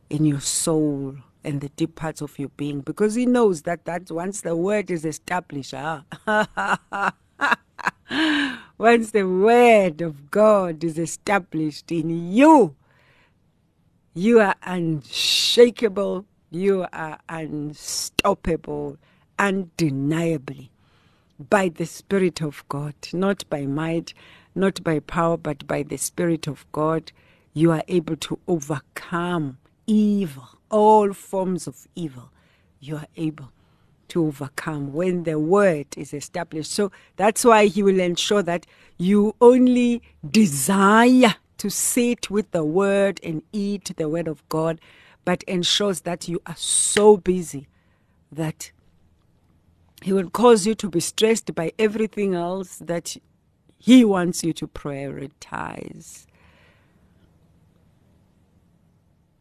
in 0.10 0.26
your 0.26 0.42
soul 0.42 1.18
and 1.44 1.62
the 1.62 1.70
deep 1.70 1.96
parts 1.96 2.22
of 2.22 2.38
your 2.40 2.50
being, 2.50 2.82
because 2.82 3.16
He 3.16 3.26
knows 3.26 3.64
that 3.64 3.86
that 3.86 4.12
once 4.12 4.42
the 4.42 4.56
word 4.56 4.92
is 4.92 5.06
established, 5.06 5.74
ah, 5.76 6.04
once 8.78 9.12
the 9.12 9.24
word 9.24 10.02
of 10.02 10.32
God 10.32 10.84
is 10.84 10.98
established 11.00 11.92
in 11.92 12.34
you, 12.34 12.76
you 14.14 14.40
are 14.40 14.56
unshakable, 14.64 16.26
you 16.56 16.86
are 16.94 17.20
unstoppable, 17.28 18.98
undeniably 19.38 20.72
by 21.50 21.68
the 21.68 21.86
Spirit 21.86 22.42
of 22.42 22.64
God, 22.70 22.96
not 23.12 23.44
by 23.50 23.66
might, 23.66 24.14
not 24.56 24.82
by 24.84 25.00
power, 25.00 25.36
but 25.36 25.68
by 25.68 25.84
the 25.84 25.98
Spirit 25.98 26.48
of 26.48 26.66
God. 26.72 27.12
You 27.54 27.72
are 27.72 27.84
able 27.90 28.16
to 28.18 28.40
overcome 28.48 29.58
evil, 29.86 30.48
all 30.72 31.12
forms 31.14 31.68
of 31.68 31.88
evil. 31.94 32.32
You 32.80 32.98
are 32.98 33.08
able 33.18 33.52
to 34.10 34.26
overcome 34.26 34.94
when 34.94 35.24
the 35.24 35.38
word 35.38 35.88
is 35.98 36.14
established. 36.14 36.72
So 36.72 36.92
that's 37.18 37.44
why 37.44 37.66
he 37.66 37.84
will 37.84 38.00
ensure 38.00 38.44
that 38.44 38.66
you 38.98 39.36
only 39.42 40.02
desire 40.30 41.36
to 41.58 41.70
sit 41.70 42.30
with 42.30 42.52
the 42.52 42.64
word 42.64 43.20
and 43.24 43.42
eat 43.52 43.92
the 43.98 44.08
word 44.08 44.28
of 44.28 44.48
God, 44.50 44.80
but 45.26 45.44
ensures 45.44 46.02
that 46.02 46.28
you 46.28 46.42
are 46.46 46.56
so 46.56 47.18
busy 47.18 47.68
that 48.32 48.72
he 50.02 50.14
will 50.14 50.30
cause 50.30 50.68
you 50.68 50.76
to 50.76 50.90
be 50.90 51.00
stressed 51.00 51.54
by 51.56 51.72
everything 51.80 52.36
else 52.36 52.78
that 52.78 53.18
he 53.78 54.06
wants 54.06 54.44
you 54.44 54.54
to 54.54 54.68
prioritize 54.68 56.26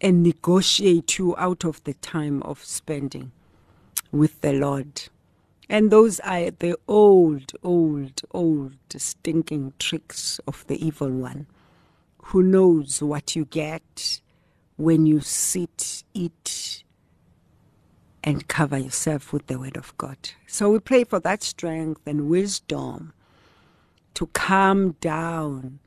and 0.00 0.22
negotiate 0.22 1.18
you 1.18 1.36
out 1.36 1.64
of 1.64 1.82
the 1.84 1.94
time 1.94 2.42
of 2.42 2.64
spending 2.64 3.32
with 4.10 4.40
the 4.40 4.52
Lord. 4.52 5.08
And 5.68 5.90
those 5.90 6.20
are 6.20 6.50
the 6.50 6.76
old, 6.86 7.52
old, 7.62 8.20
old 8.32 8.76
stinking 8.94 9.72
tricks 9.78 10.40
of 10.46 10.66
the 10.66 10.84
evil 10.84 11.10
one 11.10 11.46
who 12.24 12.42
knows 12.42 13.02
what 13.02 13.34
you 13.34 13.44
get 13.46 14.20
when 14.76 15.06
you 15.06 15.20
sit, 15.20 16.04
eat, 16.14 16.84
and 18.22 18.48
cover 18.48 18.78
yourself 18.78 19.32
with 19.32 19.46
the 19.46 19.58
Word 19.58 19.76
of 19.76 19.96
God. 19.98 20.16
So 20.46 20.70
we 20.70 20.78
pray 20.78 21.04
for 21.04 21.20
that 21.20 21.42
strength 21.42 22.02
and 22.06 22.28
wisdom 22.28 23.12
to 24.14 24.26
calm 24.28 24.92
down 25.00 25.80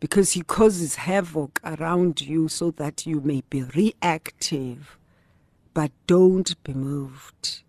because 0.00 0.32
He 0.32 0.42
causes 0.42 0.96
havoc 0.96 1.60
around 1.64 2.20
you 2.20 2.48
so 2.48 2.70
that 2.72 3.06
you 3.06 3.20
may 3.20 3.42
be 3.48 3.62
reactive 3.62 4.98
but 5.74 5.92
don't 6.08 6.60
be 6.64 6.74
moved. 6.74 7.62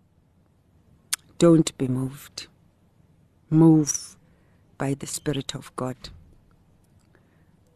Don't 1.38 1.76
be 1.78 1.86
moved. 1.88 2.48
Move 3.50 4.16
by 4.78 4.94
the 4.94 5.06
Spirit 5.06 5.54
of 5.54 5.74
God. 5.76 5.96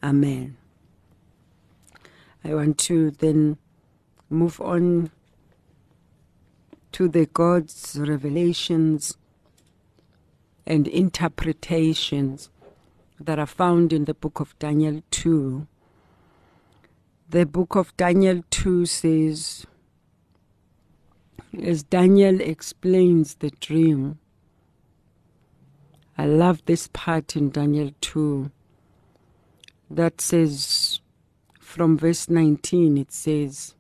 Amen. 0.03 0.57
I 2.45 2.55
want 2.55 2.79
to 2.79 3.11
then 3.11 3.57
move 4.29 4.61
on 4.61 5.11
to 6.93 7.09
the 7.09 7.27
God's 7.27 7.97
revelations 7.99 9.17
and 10.67 10.87
interpretations 10.87 12.51
that 13.19 13.39
are 13.39 13.47
found 13.47 13.93
in 13.93 14.05
the 14.05 14.15
book 14.15 14.41
of 14.41 14.59
Daniel 14.59 15.03
2. 15.11 15.67
The 17.31 17.47
book 17.47 17.77
of 17.77 17.97
Daniel 17.97 18.43
2 18.51 18.87
says, 18.87 19.67
as 21.63 21.83
Daniel 21.83 22.41
explains 22.41 23.37
the 23.37 23.51
dream. 23.51 24.19
I 26.19 26.27
love 26.27 26.63
this 26.67 26.89
part 26.93 27.37
in 27.37 27.51
Daniel 27.51 27.91
2 28.01 28.51
that 29.91 30.21
says, 30.21 30.84
from 31.75 31.99
verse 31.99 32.29
19, 32.29 32.97
it 32.99 33.11
says, 33.11 33.75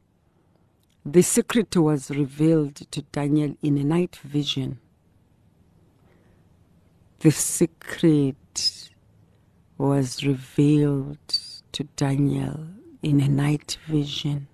The 1.07 1.23
secret 1.23 1.77
was 1.77 2.11
revealed 2.11 2.75
to 2.91 3.03
Daniel 3.03 3.55
in 3.63 3.79
a 3.79 3.85
night 3.85 4.17
vision. 4.17 4.81
The 7.21 7.31
secret 7.31 8.91
was 9.79 10.27
revealed 10.27 11.39
to 11.71 11.85
Daniel 11.95 12.67
in 13.01 13.21
a 13.21 13.29
night 13.29 13.79
vision. 13.87 14.49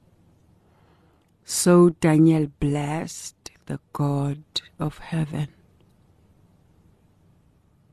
So 1.43 1.89
Daniel 1.89 2.49
blessed 2.61 3.53
the 3.65 3.81
God 3.95 4.43
of 4.79 4.99
heaven. 4.99 5.49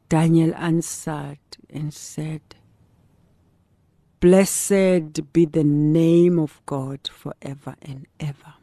Daniel 0.09 0.53
answered 0.55 1.39
and 1.69 1.93
said, 1.93 2.56
Blessed 4.27 5.31
be 5.31 5.45
the 5.45 5.63
name 5.63 6.37
of 6.37 6.59
God 6.65 7.07
forever 7.07 7.75
and 7.81 8.07
ever. 8.19 8.55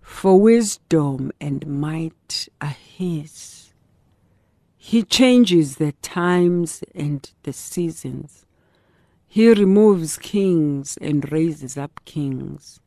For 0.00 0.40
wisdom 0.40 1.30
and 1.38 1.66
might 1.66 2.48
are 2.58 2.68
His. 2.68 3.74
He 4.78 5.02
changes 5.02 5.76
the 5.76 5.92
times 6.00 6.82
and 6.94 7.30
the 7.42 7.52
seasons. 7.52 8.46
He 9.28 9.52
removes 9.52 10.16
kings 10.16 10.96
and 10.98 11.30
raises 11.30 11.76
up 11.76 12.00
kings. 12.06 12.80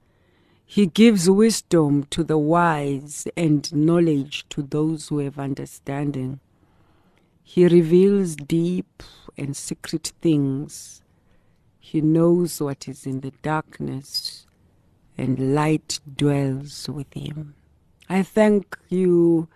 He 0.65 0.87
gives 0.87 1.29
wisdom 1.29 2.05
to 2.05 2.23
the 2.23 2.39
wise 2.39 3.27
and 3.37 3.71
knowledge 3.71 4.49
to 4.49 4.63
those 4.63 5.09
who 5.09 5.19
have 5.19 5.37
understanding. 5.37 6.39
He 7.47 7.67
reveals 7.67 8.35
deep 8.35 9.03
and 9.37 9.55
secret 9.55 10.11
things. 10.19 11.03
He 11.79 12.01
knows 12.01 12.59
what 12.59 12.87
is 12.87 13.05
in 13.05 13.21
the 13.21 13.31
darkness, 13.43 14.47
and 15.15 15.53
light 15.53 15.99
dwells 16.17 16.89
with 16.89 17.13
him. 17.13 17.53
I 18.09 18.23
thank 18.23 18.75
you 18.89 19.47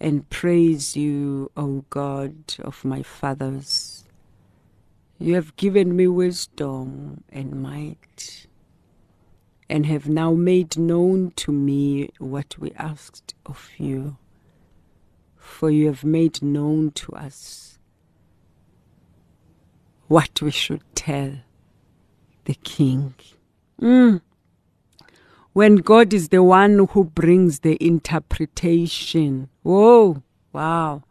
and 0.00 0.28
praise 0.30 0.96
you, 0.96 1.52
O 1.58 1.84
God 1.90 2.34
of 2.60 2.84
my 2.86 3.02
fathers. 3.02 4.06
You 5.18 5.34
have 5.34 5.56
given 5.56 5.94
me 5.94 6.08
wisdom 6.08 7.22
and 7.30 7.62
might 7.62 8.46
and 9.68 9.84
have 9.84 10.08
now 10.08 10.32
made 10.32 10.78
known 10.78 11.32
to 11.36 11.52
me 11.52 12.08
what 12.18 12.58
we 12.58 12.72
asked 12.72 13.34
of 13.44 13.70
you. 13.76 14.16
For 15.46 15.70
you 15.70 15.86
have 15.86 16.04
made 16.04 16.42
known 16.42 16.90
to 16.90 17.12
us 17.12 17.78
what 20.06 20.42
we 20.42 20.50
should 20.50 20.82
tell 20.94 21.38
the 22.44 22.54
king. 22.54 23.14
Mm. 23.80 24.20
When 25.54 25.76
God 25.76 26.12
is 26.12 26.28
the 26.28 26.42
one 26.42 26.86
who 26.90 27.04
brings 27.04 27.60
the 27.60 27.82
interpretation. 27.82 29.48
Whoa, 29.62 30.22
wow. 30.52 31.04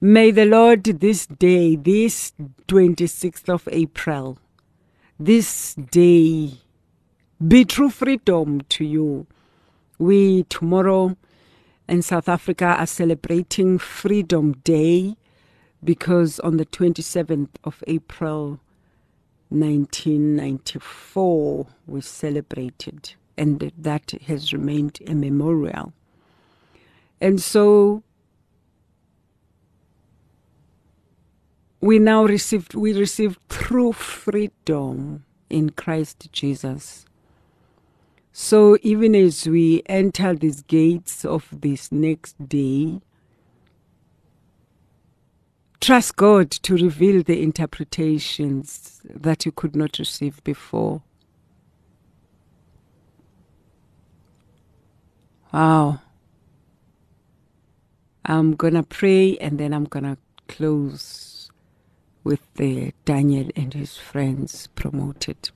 May 0.00 0.30
the 0.30 0.44
Lord 0.44 0.84
this 0.84 1.26
day, 1.26 1.74
this 1.74 2.32
26th 2.68 3.48
of 3.48 3.68
April, 3.72 4.38
this 5.18 5.74
day 5.74 6.52
be 7.46 7.64
true 7.64 7.90
freedom 7.90 8.60
to 8.68 8.84
you. 8.84 9.26
We 9.98 10.44
tomorrow 10.44 11.16
in 11.88 12.02
South 12.02 12.28
Africa 12.28 12.76
are 12.78 12.86
celebrating 12.86 13.78
Freedom 13.78 14.52
Day 14.64 15.16
because 15.84 16.40
on 16.40 16.56
the 16.56 16.66
27th 16.66 17.50
of 17.64 17.84
April 17.86 18.58
1994 19.48 21.66
we 21.86 22.00
celebrated 22.00 23.14
and 23.36 23.72
that 23.76 24.12
has 24.26 24.52
remained 24.52 24.98
a 25.06 25.14
memorial. 25.14 25.92
And 27.20 27.40
so 27.40 28.02
we 31.80 31.98
now 31.98 32.24
received 32.24 32.74
we 32.74 32.92
received 32.92 33.38
true 33.48 33.92
freedom 33.92 35.24
in 35.50 35.70
Christ 35.70 36.28
Jesus. 36.32 37.04
So 38.32 38.78
even 38.82 39.14
as 39.14 39.46
we 39.46 39.82
enter 39.86 40.34
these 40.34 40.62
gates 40.62 41.24
of 41.24 41.48
this 41.52 41.92
next 41.92 42.48
day, 42.48 43.02
trust 45.80 46.16
God 46.16 46.50
to 46.50 46.74
reveal 46.74 47.22
the 47.22 47.42
interpretations 47.42 49.02
that 49.04 49.44
you 49.44 49.52
could 49.52 49.76
not 49.76 49.98
receive 49.98 50.42
before. 50.44 51.02
Wow. 55.52 56.00
I'm 58.24 58.54
going 58.54 58.74
to 58.74 58.82
pray 58.82 59.36
and 59.38 59.58
then 59.58 59.74
I'm 59.74 59.84
going 59.84 60.04
to 60.04 60.16
close 60.48 61.50
with 62.24 62.40
the 62.54 62.94
Daniel 63.04 63.50
and 63.54 63.74
his 63.74 63.98
friends 63.98 64.68
promoted. 64.68 65.50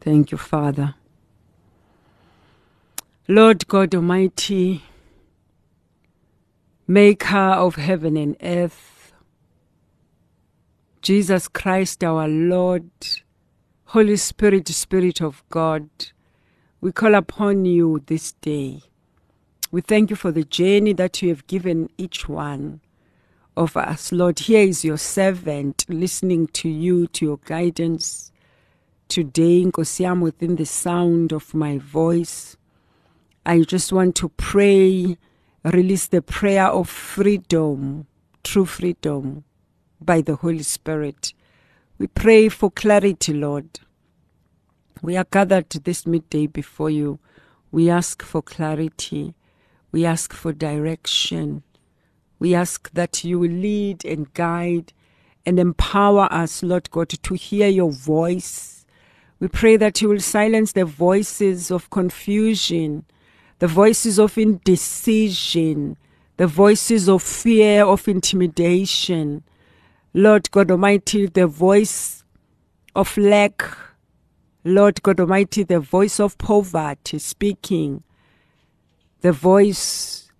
Thank 0.00 0.32
you, 0.32 0.38
Father. 0.38 0.94
Lord 3.28 3.68
God 3.68 3.94
Almighty, 3.94 4.82
Maker 6.88 7.36
of 7.36 7.76
heaven 7.76 8.16
and 8.16 8.34
earth, 8.42 9.12
Jesus 11.02 11.48
Christ 11.48 12.02
our 12.02 12.26
Lord, 12.26 12.90
Holy 13.84 14.16
Spirit, 14.16 14.68
Spirit 14.68 15.20
of 15.20 15.44
God, 15.50 15.90
we 16.80 16.92
call 16.92 17.14
upon 17.14 17.66
you 17.66 18.02
this 18.06 18.32
day. 18.32 18.80
We 19.70 19.82
thank 19.82 20.08
you 20.08 20.16
for 20.16 20.32
the 20.32 20.44
journey 20.44 20.94
that 20.94 21.20
you 21.20 21.28
have 21.28 21.46
given 21.46 21.90
each 21.98 22.26
one 22.26 22.80
of 23.54 23.76
us. 23.76 24.12
Lord, 24.12 24.38
here 24.38 24.62
is 24.66 24.82
your 24.82 24.96
servant 24.96 25.84
listening 25.90 26.46
to 26.48 26.70
you, 26.70 27.06
to 27.08 27.26
your 27.26 27.38
guidance 27.44 28.29
today, 29.10 29.64
Nkosiam, 29.64 30.20
within 30.20 30.54
the 30.54 30.64
sound 30.64 31.32
of 31.32 31.52
my 31.52 31.78
voice. 31.78 32.56
I 33.44 33.62
just 33.62 33.92
want 33.92 34.14
to 34.16 34.28
pray, 34.28 35.18
release 35.64 36.06
the 36.06 36.22
prayer 36.22 36.66
of 36.66 36.88
freedom, 36.88 38.06
true 38.44 38.64
freedom 38.64 39.42
by 40.00 40.20
the 40.20 40.36
Holy 40.36 40.62
Spirit. 40.62 41.34
We 41.98 42.06
pray 42.06 42.48
for 42.48 42.70
clarity, 42.70 43.34
Lord. 43.34 43.80
We 45.02 45.16
are 45.16 45.26
gathered 45.28 45.70
this 45.70 46.06
midday 46.06 46.46
before 46.46 46.90
you. 46.90 47.18
We 47.72 47.90
ask 47.90 48.22
for 48.22 48.42
clarity. 48.42 49.34
We 49.90 50.06
ask 50.06 50.32
for 50.32 50.52
direction. 50.52 51.64
We 52.38 52.54
ask 52.54 52.88
that 52.92 53.24
you 53.24 53.40
will 53.40 53.50
lead 53.50 54.04
and 54.04 54.32
guide 54.34 54.92
and 55.44 55.58
empower 55.58 56.28
us, 56.32 56.62
Lord 56.62 56.90
God, 56.92 57.08
to 57.08 57.34
hear 57.34 57.66
your 57.66 57.90
voice. 57.90 58.79
We 59.40 59.48
pray 59.48 59.78
that 59.78 60.02
you 60.02 60.10
will 60.10 60.20
silence 60.20 60.72
the 60.72 60.84
voices 60.84 61.70
of 61.70 61.88
confusion, 61.88 63.06
the 63.58 63.66
voices 63.66 64.18
of 64.18 64.36
indecision, 64.36 65.96
the 66.36 66.46
voices 66.46 67.08
of 67.08 67.22
fear, 67.22 67.84
of 67.86 68.06
intimidation. 68.06 69.42
Lord 70.12 70.50
God 70.50 70.70
Almighty, 70.70 71.26
the 71.26 71.46
voice 71.46 72.22
of 72.94 73.16
lack, 73.16 73.62
Lord 74.62 75.02
God 75.02 75.20
Almighty, 75.20 75.62
the 75.62 75.80
voice 75.80 76.20
of 76.20 76.36
poverty 76.36 77.18
speaking, 77.18 78.02
the 79.22 79.32
voice 79.32 80.30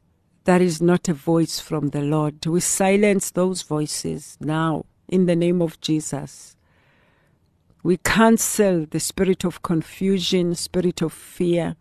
that 0.44 0.60
is 0.60 0.82
not 0.82 1.08
a 1.08 1.14
voice 1.14 1.58
from 1.58 1.88
the 1.88 2.02
Lord. 2.02 2.44
We 2.44 2.60
silence 2.60 3.30
those 3.30 3.62
voices 3.62 4.36
now 4.40 4.84
in 5.08 5.24
the 5.24 5.36
name 5.36 5.62
of 5.62 5.80
Jesus. 5.80 6.56
We 7.82 7.96
cancel 7.96 8.84
the 8.84 9.00
spirit 9.00 9.42
of 9.42 9.62
confusion, 9.62 10.54
spirit 10.54 11.00
of 11.00 11.14
fear. 11.14 11.76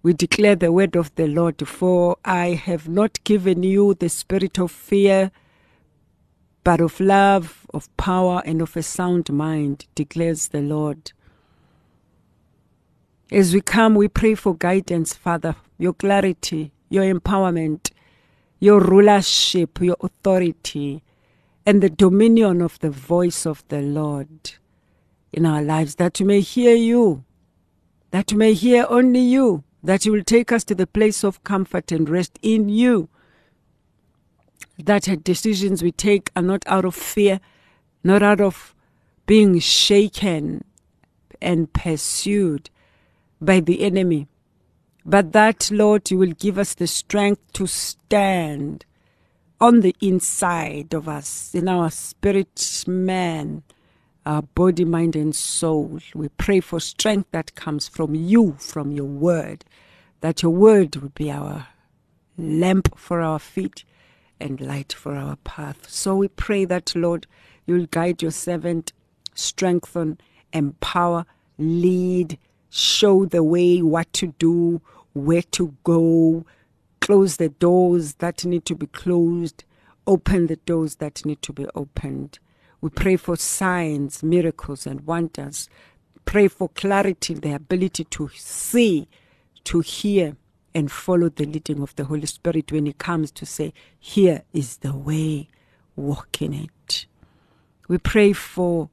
We 0.00 0.12
declare 0.12 0.54
the 0.54 0.70
word 0.70 0.94
of 0.94 1.12
the 1.16 1.26
Lord, 1.26 1.66
for 1.66 2.18
I 2.24 2.50
have 2.50 2.88
not 2.88 3.24
given 3.24 3.64
you 3.64 3.94
the 3.94 4.08
spirit 4.10 4.60
of 4.60 4.70
fear, 4.70 5.32
but 6.62 6.80
of 6.80 7.00
love, 7.00 7.66
of 7.74 7.94
power, 7.96 8.42
and 8.44 8.62
of 8.62 8.76
a 8.76 8.82
sound 8.82 9.32
mind, 9.32 9.86
declares 9.96 10.48
the 10.48 10.60
Lord. 10.60 11.10
As 13.32 13.52
we 13.52 13.60
come, 13.60 13.96
we 13.96 14.06
pray 14.06 14.36
for 14.36 14.54
guidance, 14.54 15.14
Father, 15.14 15.56
your 15.78 15.94
clarity, 15.94 16.70
your 16.90 17.02
empowerment, 17.02 17.90
your 18.60 18.78
rulership, 18.78 19.80
your 19.80 19.96
authority, 20.00 21.02
and 21.66 21.82
the 21.82 21.90
dominion 21.90 22.62
of 22.62 22.78
the 22.78 22.90
voice 22.90 23.46
of 23.46 23.64
the 23.66 23.82
Lord 23.82 24.58
in 25.32 25.46
our 25.46 25.62
lives, 25.62 25.96
that 25.96 26.18
we 26.20 26.26
may 26.26 26.40
hear 26.40 26.74
you, 26.74 27.24
that 28.10 28.32
we 28.32 28.38
may 28.38 28.54
hear 28.54 28.86
only 28.88 29.20
you, 29.20 29.64
that 29.82 30.04
you 30.04 30.12
will 30.12 30.24
take 30.24 30.50
us 30.52 30.64
to 30.64 30.74
the 30.74 30.86
place 30.86 31.22
of 31.24 31.44
comfort 31.44 31.92
and 31.92 32.08
rest 32.08 32.38
in 32.42 32.68
you, 32.68 33.08
that 34.78 35.24
decisions 35.24 35.82
we 35.82 35.92
take 35.92 36.30
are 36.36 36.42
not 36.42 36.62
out 36.66 36.84
of 36.84 36.94
fear, 36.94 37.40
not 38.02 38.22
out 38.22 38.40
of 38.40 38.74
being 39.26 39.58
shaken 39.58 40.64
and 41.40 41.72
pursued 41.72 42.70
by 43.40 43.60
the 43.60 43.82
enemy. 43.82 44.26
But 45.04 45.32
that, 45.32 45.70
Lord, 45.70 46.10
you 46.10 46.18
will 46.18 46.32
give 46.32 46.58
us 46.58 46.74
the 46.74 46.86
strength 46.86 47.52
to 47.54 47.66
stand 47.66 48.84
on 49.60 49.80
the 49.80 49.94
inside 50.00 50.94
of 50.94 51.08
us, 51.08 51.54
in 51.54 51.68
our 51.68 51.90
spirit 51.90 52.84
man, 52.86 53.62
our 54.28 54.42
body, 54.42 54.84
mind, 54.84 55.16
and 55.16 55.34
soul. 55.34 55.98
We 56.14 56.28
pray 56.28 56.60
for 56.60 56.80
strength 56.80 57.30
that 57.32 57.54
comes 57.54 57.88
from 57.88 58.14
you, 58.14 58.56
from 58.58 58.92
your 58.92 59.06
word, 59.06 59.64
that 60.20 60.42
your 60.42 60.52
word 60.52 60.94
would 60.96 61.14
be 61.14 61.30
our 61.30 61.68
lamp 62.36 62.96
for 62.98 63.22
our 63.22 63.38
feet 63.38 63.84
and 64.38 64.60
light 64.60 64.92
for 64.92 65.16
our 65.16 65.36
path. 65.36 65.88
So 65.88 66.16
we 66.16 66.28
pray 66.28 66.66
that, 66.66 66.94
Lord, 66.94 67.26
you'll 67.64 67.86
guide 67.86 68.20
your 68.20 68.30
servant, 68.30 68.92
strengthen, 69.34 70.18
empower, 70.52 71.24
lead, 71.56 72.38
show 72.68 73.24
the 73.24 73.42
way, 73.42 73.80
what 73.80 74.12
to 74.12 74.34
do, 74.38 74.82
where 75.14 75.42
to 75.52 75.74
go, 75.84 76.44
close 77.00 77.38
the 77.38 77.48
doors 77.48 78.16
that 78.16 78.44
need 78.44 78.66
to 78.66 78.74
be 78.74 78.88
closed, 78.88 79.64
open 80.06 80.48
the 80.48 80.56
doors 80.56 80.96
that 80.96 81.24
need 81.24 81.40
to 81.40 81.54
be 81.54 81.66
opened. 81.74 82.38
We 82.80 82.90
pray 82.90 83.16
for 83.16 83.36
signs, 83.36 84.22
miracles, 84.22 84.86
and 84.86 85.00
wonders. 85.06 85.68
Pray 86.24 86.48
for 86.48 86.68
clarity, 86.68 87.34
the 87.34 87.54
ability 87.54 88.04
to 88.04 88.30
see, 88.34 89.08
to 89.64 89.80
hear, 89.80 90.36
and 90.74 90.92
follow 90.92 91.28
the 91.28 91.44
leading 91.44 91.82
of 91.82 91.96
the 91.96 92.04
Holy 92.04 92.26
Spirit 92.26 92.70
when 92.70 92.86
He 92.86 92.92
comes 92.92 93.30
to 93.32 93.46
say, 93.46 93.72
Here 93.98 94.42
is 94.52 94.78
the 94.78 94.94
way, 94.94 95.48
walk 95.96 96.40
in 96.40 96.54
it. 96.54 97.06
We 97.88 97.98
pray 97.98 98.32
for 98.32 98.90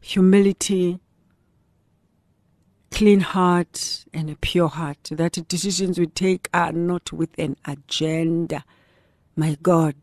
humility, 0.00 0.98
clean 2.90 3.20
heart 3.20 4.04
and 4.12 4.28
a 4.28 4.36
pure 4.36 4.68
heart, 4.68 5.08
that 5.12 5.34
the 5.34 5.40
decisions 5.42 5.98
we 5.98 6.08
take 6.08 6.50
are 6.52 6.72
not 6.72 7.12
with 7.12 7.30
an 7.38 7.56
agenda, 7.64 8.64
my 9.34 9.56
God, 9.62 9.94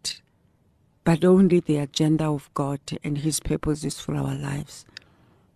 but 1.10 1.26
only 1.26 1.60
the 1.60 1.78
agenda 1.78 2.26
of 2.26 2.54
God 2.54 2.80
and 3.04 3.18
His 3.18 3.40
purposes 3.40 4.00
for 4.00 4.14
our 4.14 4.36
lives. 4.36 4.86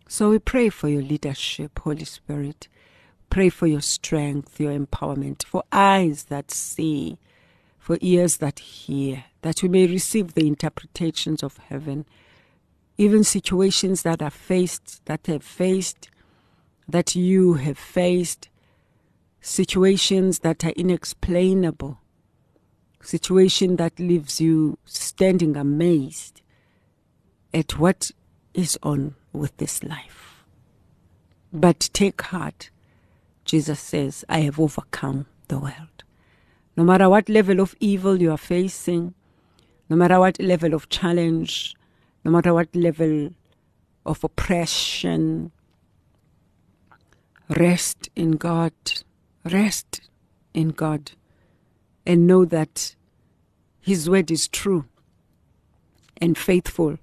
So 0.07 0.31
we 0.31 0.39
pray 0.39 0.69
for 0.69 0.89
your 0.89 1.03
leadership, 1.03 1.77
Holy 1.77 2.05
Spirit. 2.05 2.67
Pray 3.29 3.49
for 3.49 3.67
your 3.67 3.81
strength, 3.81 4.59
your 4.59 4.71
empowerment, 4.71 5.45
for 5.45 5.61
eyes 5.71 6.23
that 6.23 6.49
see, 6.49 7.19
for 7.77 7.99
ears 8.01 8.37
that 8.37 8.57
hear, 8.57 9.25
that 9.43 9.61
we 9.61 9.69
may 9.69 9.85
receive 9.85 10.33
the 10.33 10.47
interpretations 10.47 11.43
of 11.43 11.57
heaven, 11.57 12.07
even 12.97 13.23
situations 13.23 14.01
that 14.01 14.23
are 14.23 14.31
faced, 14.31 15.05
that 15.05 15.27
have 15.27 15.43
faced 15.43 16.09
that 16.87 17.15
you 17.15 17.53
have 17.53 17.77
faced, 17.77 18.49
situations 19.39 20.39
that 20.39 20.65
are 20.65 20.73
inexplainable, 20.75 21.99
situation 23.03 23.75
that 23.75 23.99
leaves 23.99 24.41
you 24.41 24.77
standing 24.85 25.55
amazed 25.55 26.41
at 27.53 27.77
what 27.77 28.11
is 28.53 28.77
on 28.81 29.15
with 29.31 29.55
this 29.57 29.83
life. 29.83 30.43
But 31.51 31.89
take 31.93 32.21
heart, 32.21 32.69
Jesus 33.45 33.79
says, 33.79 34.25
I 34.27 34.39
have 34.41 34.59
overcome 34.59 35.27
the 35.47 35.59
world. 35.59 36.03
No 36.75 36.83
matter 36.83 37.09
what 37.09 37.29
level 37.29 37.59
of 37.59 37.75
evil 37.79 38.19
you 38.19 38.31
are 38.31 38.37
facing, 38.37 39.13
no 39.89 39.95
matter 39.95 40.19
what 40.19 40.41
level 40.41 40.73
of 40.73 40.89
challenge, 40.89 41.75
no 42.23 42.31
matter 42.31 42.53
what 42.53 42.75
level 42.75 43.29
of 44.05 44.23
oppression, 44.23 45.51
Rest 47.49 48.09
in 48.15 48.31
God. 48.31 48.73
Rest 49.43 50.09
in 50.53 50.69
God. 50.69 51.11
And 52.05 52.27
know 52.27 52.45
that 52.45 52.95
His 53.79 54.09
word 54.09 54.29
is 54.31 54.47
true 54.47 54.85
and 56.17 56.37
faithful. 56.37 56.97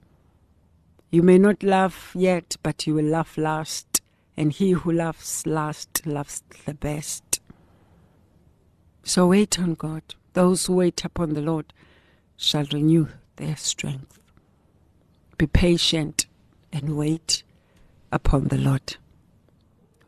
You 1.10 1.22
may 1.22 1.38
not 1.38 1.62
laugh 1.62 2.12
yet, 2.14 2.56
but 2.62 2.86
you 2.86 2.94
will 2.94 3.04
laugh 3.04 3.36
last. 3.36 4.00
And 4.36 4.52
he 4.52 4.70
who 4.70 4.92
laughs 4.92 5.44
last 5.44 6.06
loves 6.06 6.42
the 6.64 6.72
best. 6.72 7.40
So 9.02 9.26
wait 9.26 9.58
on 9.58 9.74
God. 9.74 10.02
Those 10.32 10.66
who 10.66 10.76
wait 10.76 11.04
upon 11.04 11.34
the 11.34 11.42
Lord 11.42 11.72
shall 12.36 12.64
renew 12.72 13.08
their 13.36 13.56
strength. 13.56 14.18
Be 15.36 15.46
patient 15.46 16.26
and 16.72 16.96
wait 16.96 17.42
upon 18.12 18.48
the 18.48 18.56
Lord. 18.56 18.96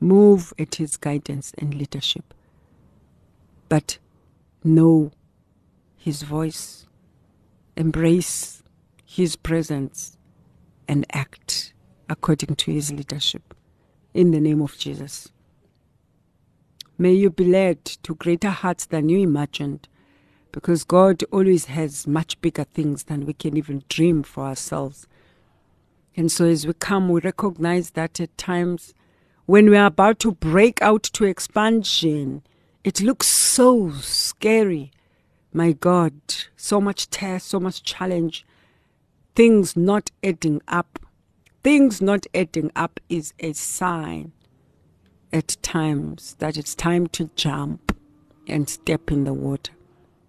Move 0.00 0.52
at 0.58 0.76
His 0.76 0.96
guidance 0.96 1.52
and 1.58 1.74
leadership. 1.74 2.32
But 3.68 3.98
know 4.64 5.12
His 5.96 6.22
voice, 6.22 6.86
embrace 7.76 8.62
His 9.04 9.36
presence, 9.36 10.16
and 10.88 11.06
act 11.12 11.72
according 12.08 12.56
to 12.56 12.72
His 12.72 12.92
leadership. 12.92 13.54
In 14.14 14.30
the 14.30 14.40
name 14.40 14.60
of 14.60 14.76
Jesus. 14.76 15.28
May 16.98 17.14
you 17.14 17.30
be 17.30 17.44
led 17.44 17.84
to 17.84 18.14
greater 18.14 18.50
heights 18.50 18.86
than 18.86 19.08
you 19.08 19.18
imagined 19.18 19.88
because 20.52 20.84
God 20.84 21.24
always 21.32 21.64
has 21.64 22.06
much 22.06 22.40
bigger 22.40 22.64
things 22.64 23.04
than 23.04 23.26
we 23.26 23.32
can 23.32 23.56
even 23.56 23.82
dream 23.88 24.22
for 24.22 24.44
ourselves. 24.44 25.08
And 26.14 26.30
so 26.30 26.44
as 26.44 26.66
we 26.66 26.74
come, 26.74 27.08
we 27.08 27.20
recognize 27.20 27.90
that 27.92 28.20
at 28.20 28.36
times 28.36 28.92
when 29.46 29.70
we 29.70 29.76
are 29.76 29.86
about 29.86 30.18
to 30.20 30.32
break 30.32 30.80
out 30.82 31.02
to 31.04 31.24
expansion, 31.24 32.42
it 32.84 33.00
looks 33.00 33.28
so 33.28 33.90
scary. 34.00 34.90
My 35.52 35.72
God, 35.72 36.12
so 36.56 36.80
much 36.80 37.10
test, 37.10 37.46
so 37.48 37.60
much 37.60 37.82
challenge, 37.82 38.44
things 39.34 39.76
not 39.76 40.10
adding 40.24 40.62
up. 40.66 40.98
Things 41.62 42.02
not 42.02 42.26
adding 42.34 42.72
up 42.74 42.98
is 43.08 43.34
a 43.38 43.52
sign 43.52 44.32
at 45.32 45.56
times 45.62 46.34
that 46.40 46.56
it's 46.56 46.74
time 46.74 47.06
to 47.08 47.30
jump 47.36 47.96
and 48.48 48.68
step 48.68 49.12
in 49.12 49.24
the 49.24 49.32
water. 49.32 49.72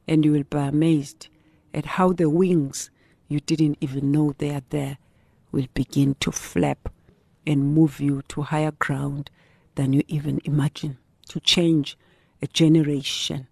And 0.07 0.23
you 0.23 0.33
will 0.33 0.43
be 0.43 0.57
amazed 0.57 1.29
at 1.73 1.85
how 1.85 2.13
the 2.13 2.29
wings 2.29 2.91
you 3.27 3.39
didn't 3.39 3.77
even 3.81 4.11
know 4.11 4.35
they 4.37 4.51
are 4.53 4.63
there 4.69 4.97
will 5.51 5.67
begin 5.73 6.15
to 6.19 6.31
flap 6.31 6.89
and 7.47 7.73
move 7.73 7.99
you 7.99 8.21
to 8.27 8.43
higher 8.43 8.71
ground 8.71 9.31
than 9.75 9.93
you 9.93 10.03
even 10.07 10.39
imagine, 10.43 10.97
to 11.29 11.39
change 11.39 11.97
a 12.43 12.47
generation 12.47 13.47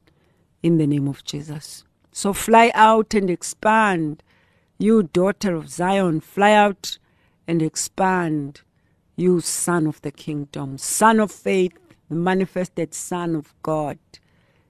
in 0.62 0.78
the 0.78 0.86
name 0.86 1.08
of 1.08 1.24
Jesus. 1.24 1.86
So 2.12 2.34
fly 2.34 2.72
out 2.76 3.14
and 3.14 3.30
expand. 3.30 4.22
You 4.78 5.04
daughter 5.04 5.56
of 5.56 5.70
Zion, 5.70 6.20
fly 6.20 6.52
out 6.52 6.98
and 7.48 7.62
expand 7.62 8.62
you 9.16 9.40
son 9.40 9.88
of 9.88 10.02
the 10.02 10.12
kingdom, 10.12 10.78
son 10.78 11.22
of 11.22 11.32
faith, 11.32 11.78
the 12.10 12.16
manifested 12.16 12.94
son 12.94 13.36
of 13.36 13.54
God. 13.64 13.98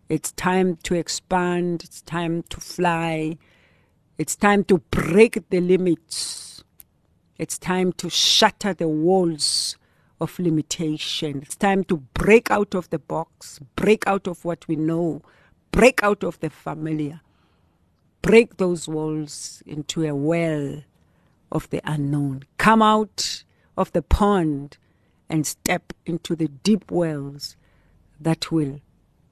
It's 0.07 0.31
time 0.33 0.75
to 0.83 0.93
expand, 0.93 1.83
it's 1.83 2.01
time 2.01 2.43
to 2.49 2.59
fly, 2.59 3.37
it's 4.19 4.35
time 4.35 4.65
to 4.65 4.79
break 4.91 5.49
the 5.49 5.61
limits, 5.61 6.63
it's 7.39 7.57
time 7.57 7.91
to 7.93 8.09
shatter 8.09 8.73
the 8.73 8.87
walls 8.87 9.77
of 10.21 10.37
limitation, 10.39 11.39
it's 11.41 11.55
time 11.55 11.83
to 11.85 11.97
break 12.13 12.51
out 12.51 12.75
of 12.75 12.89
the 12.91 12.99
box, 12.99 13.59
break 13.75 14.05
out 14.07 14.27
of 14.27 14.45
what 14.45 14.67
we 14.67 14.75
know, 14.75 15.21
break 15.71 16.03
out 16.03 16.23
of 16.23 16.39
the 16.41 16.49
familiar, 16.49 17.21
break 18.21 18.57
those 18.57 18.87
walls 18.87 19.63
into 19.65 20.05
a 20.05 20.15
well 20.15 20.83
of 21.51 21.69
the 21.71 21.81
unknown. 21.85 22.43
Come 22.57 22.83
out 22.83 23.43
of 23.75 23.91
the 23.93 24.03
pond 24.03 24.77
and 25.27 25.47
step 25.47 25.91
into 26.05 26.35
the 26.35 26.47
deep 26.49 26.91
wells 26.91 27.57
that 28.19 28.51
will 28.51 28.79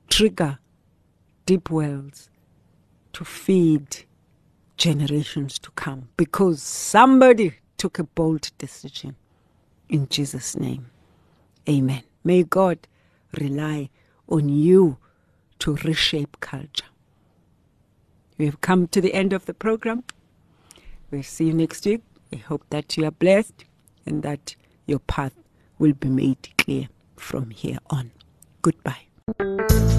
trigger 0.10 0.58
deep 1.46 1.70
wells 1.70 2.30
to 3.14 3.24
feed 3.24 4.06
generations 4.78 5.60
to 5.60 5.72
come 5.72 6.10
because 6.18 6.64
somebody 6.64 7.54
took 7.78 8.00
a 8.00 8.04
bold 8.04 8.52
decision. 8.58 9.16
In 9.90 10.08
Jesus' 10.08 10.56
name, 10.56 10.92
amen. 11.68 12.04
May 12.24 12.44
God 12.44 12.88
rely 13.40 13.90
on 14.28 14.50
you 14.50 14.98
to 15.60 15.76
reshape 15.78 16.40
culture. 16.40 16.86
We 18.38 18.46
have 18.46 18.62
come 18.62 18.88
to 18.88 19.02
the 19.02 19.14
end 19.14 19.34
of 19.34 19.46
the 19.46 19.54
program. 19.54 20.04
We'll 21.12 21.24
see 21.24 21.48
you 21.48 21.54
next 21.54 21.86
week. 21.86 22.02
I 22.32 22.38
hope 22.38 22.64
that 22.70 22.96
you 22.96 23.06
are 23.06 23.12
blessed 23.12 23.66
and 24.06 24.22
that 24.24 24.56
your 24.86 25.00
path 25.00 25.34
will 25.80 25.94
be 25.94 26.10
made 26.10 26.50
clear 26.58 26.88
from 27.16 27.50
here 27.50 27.80
on. 27.90 28.12
Goodbye. 28.62 29.99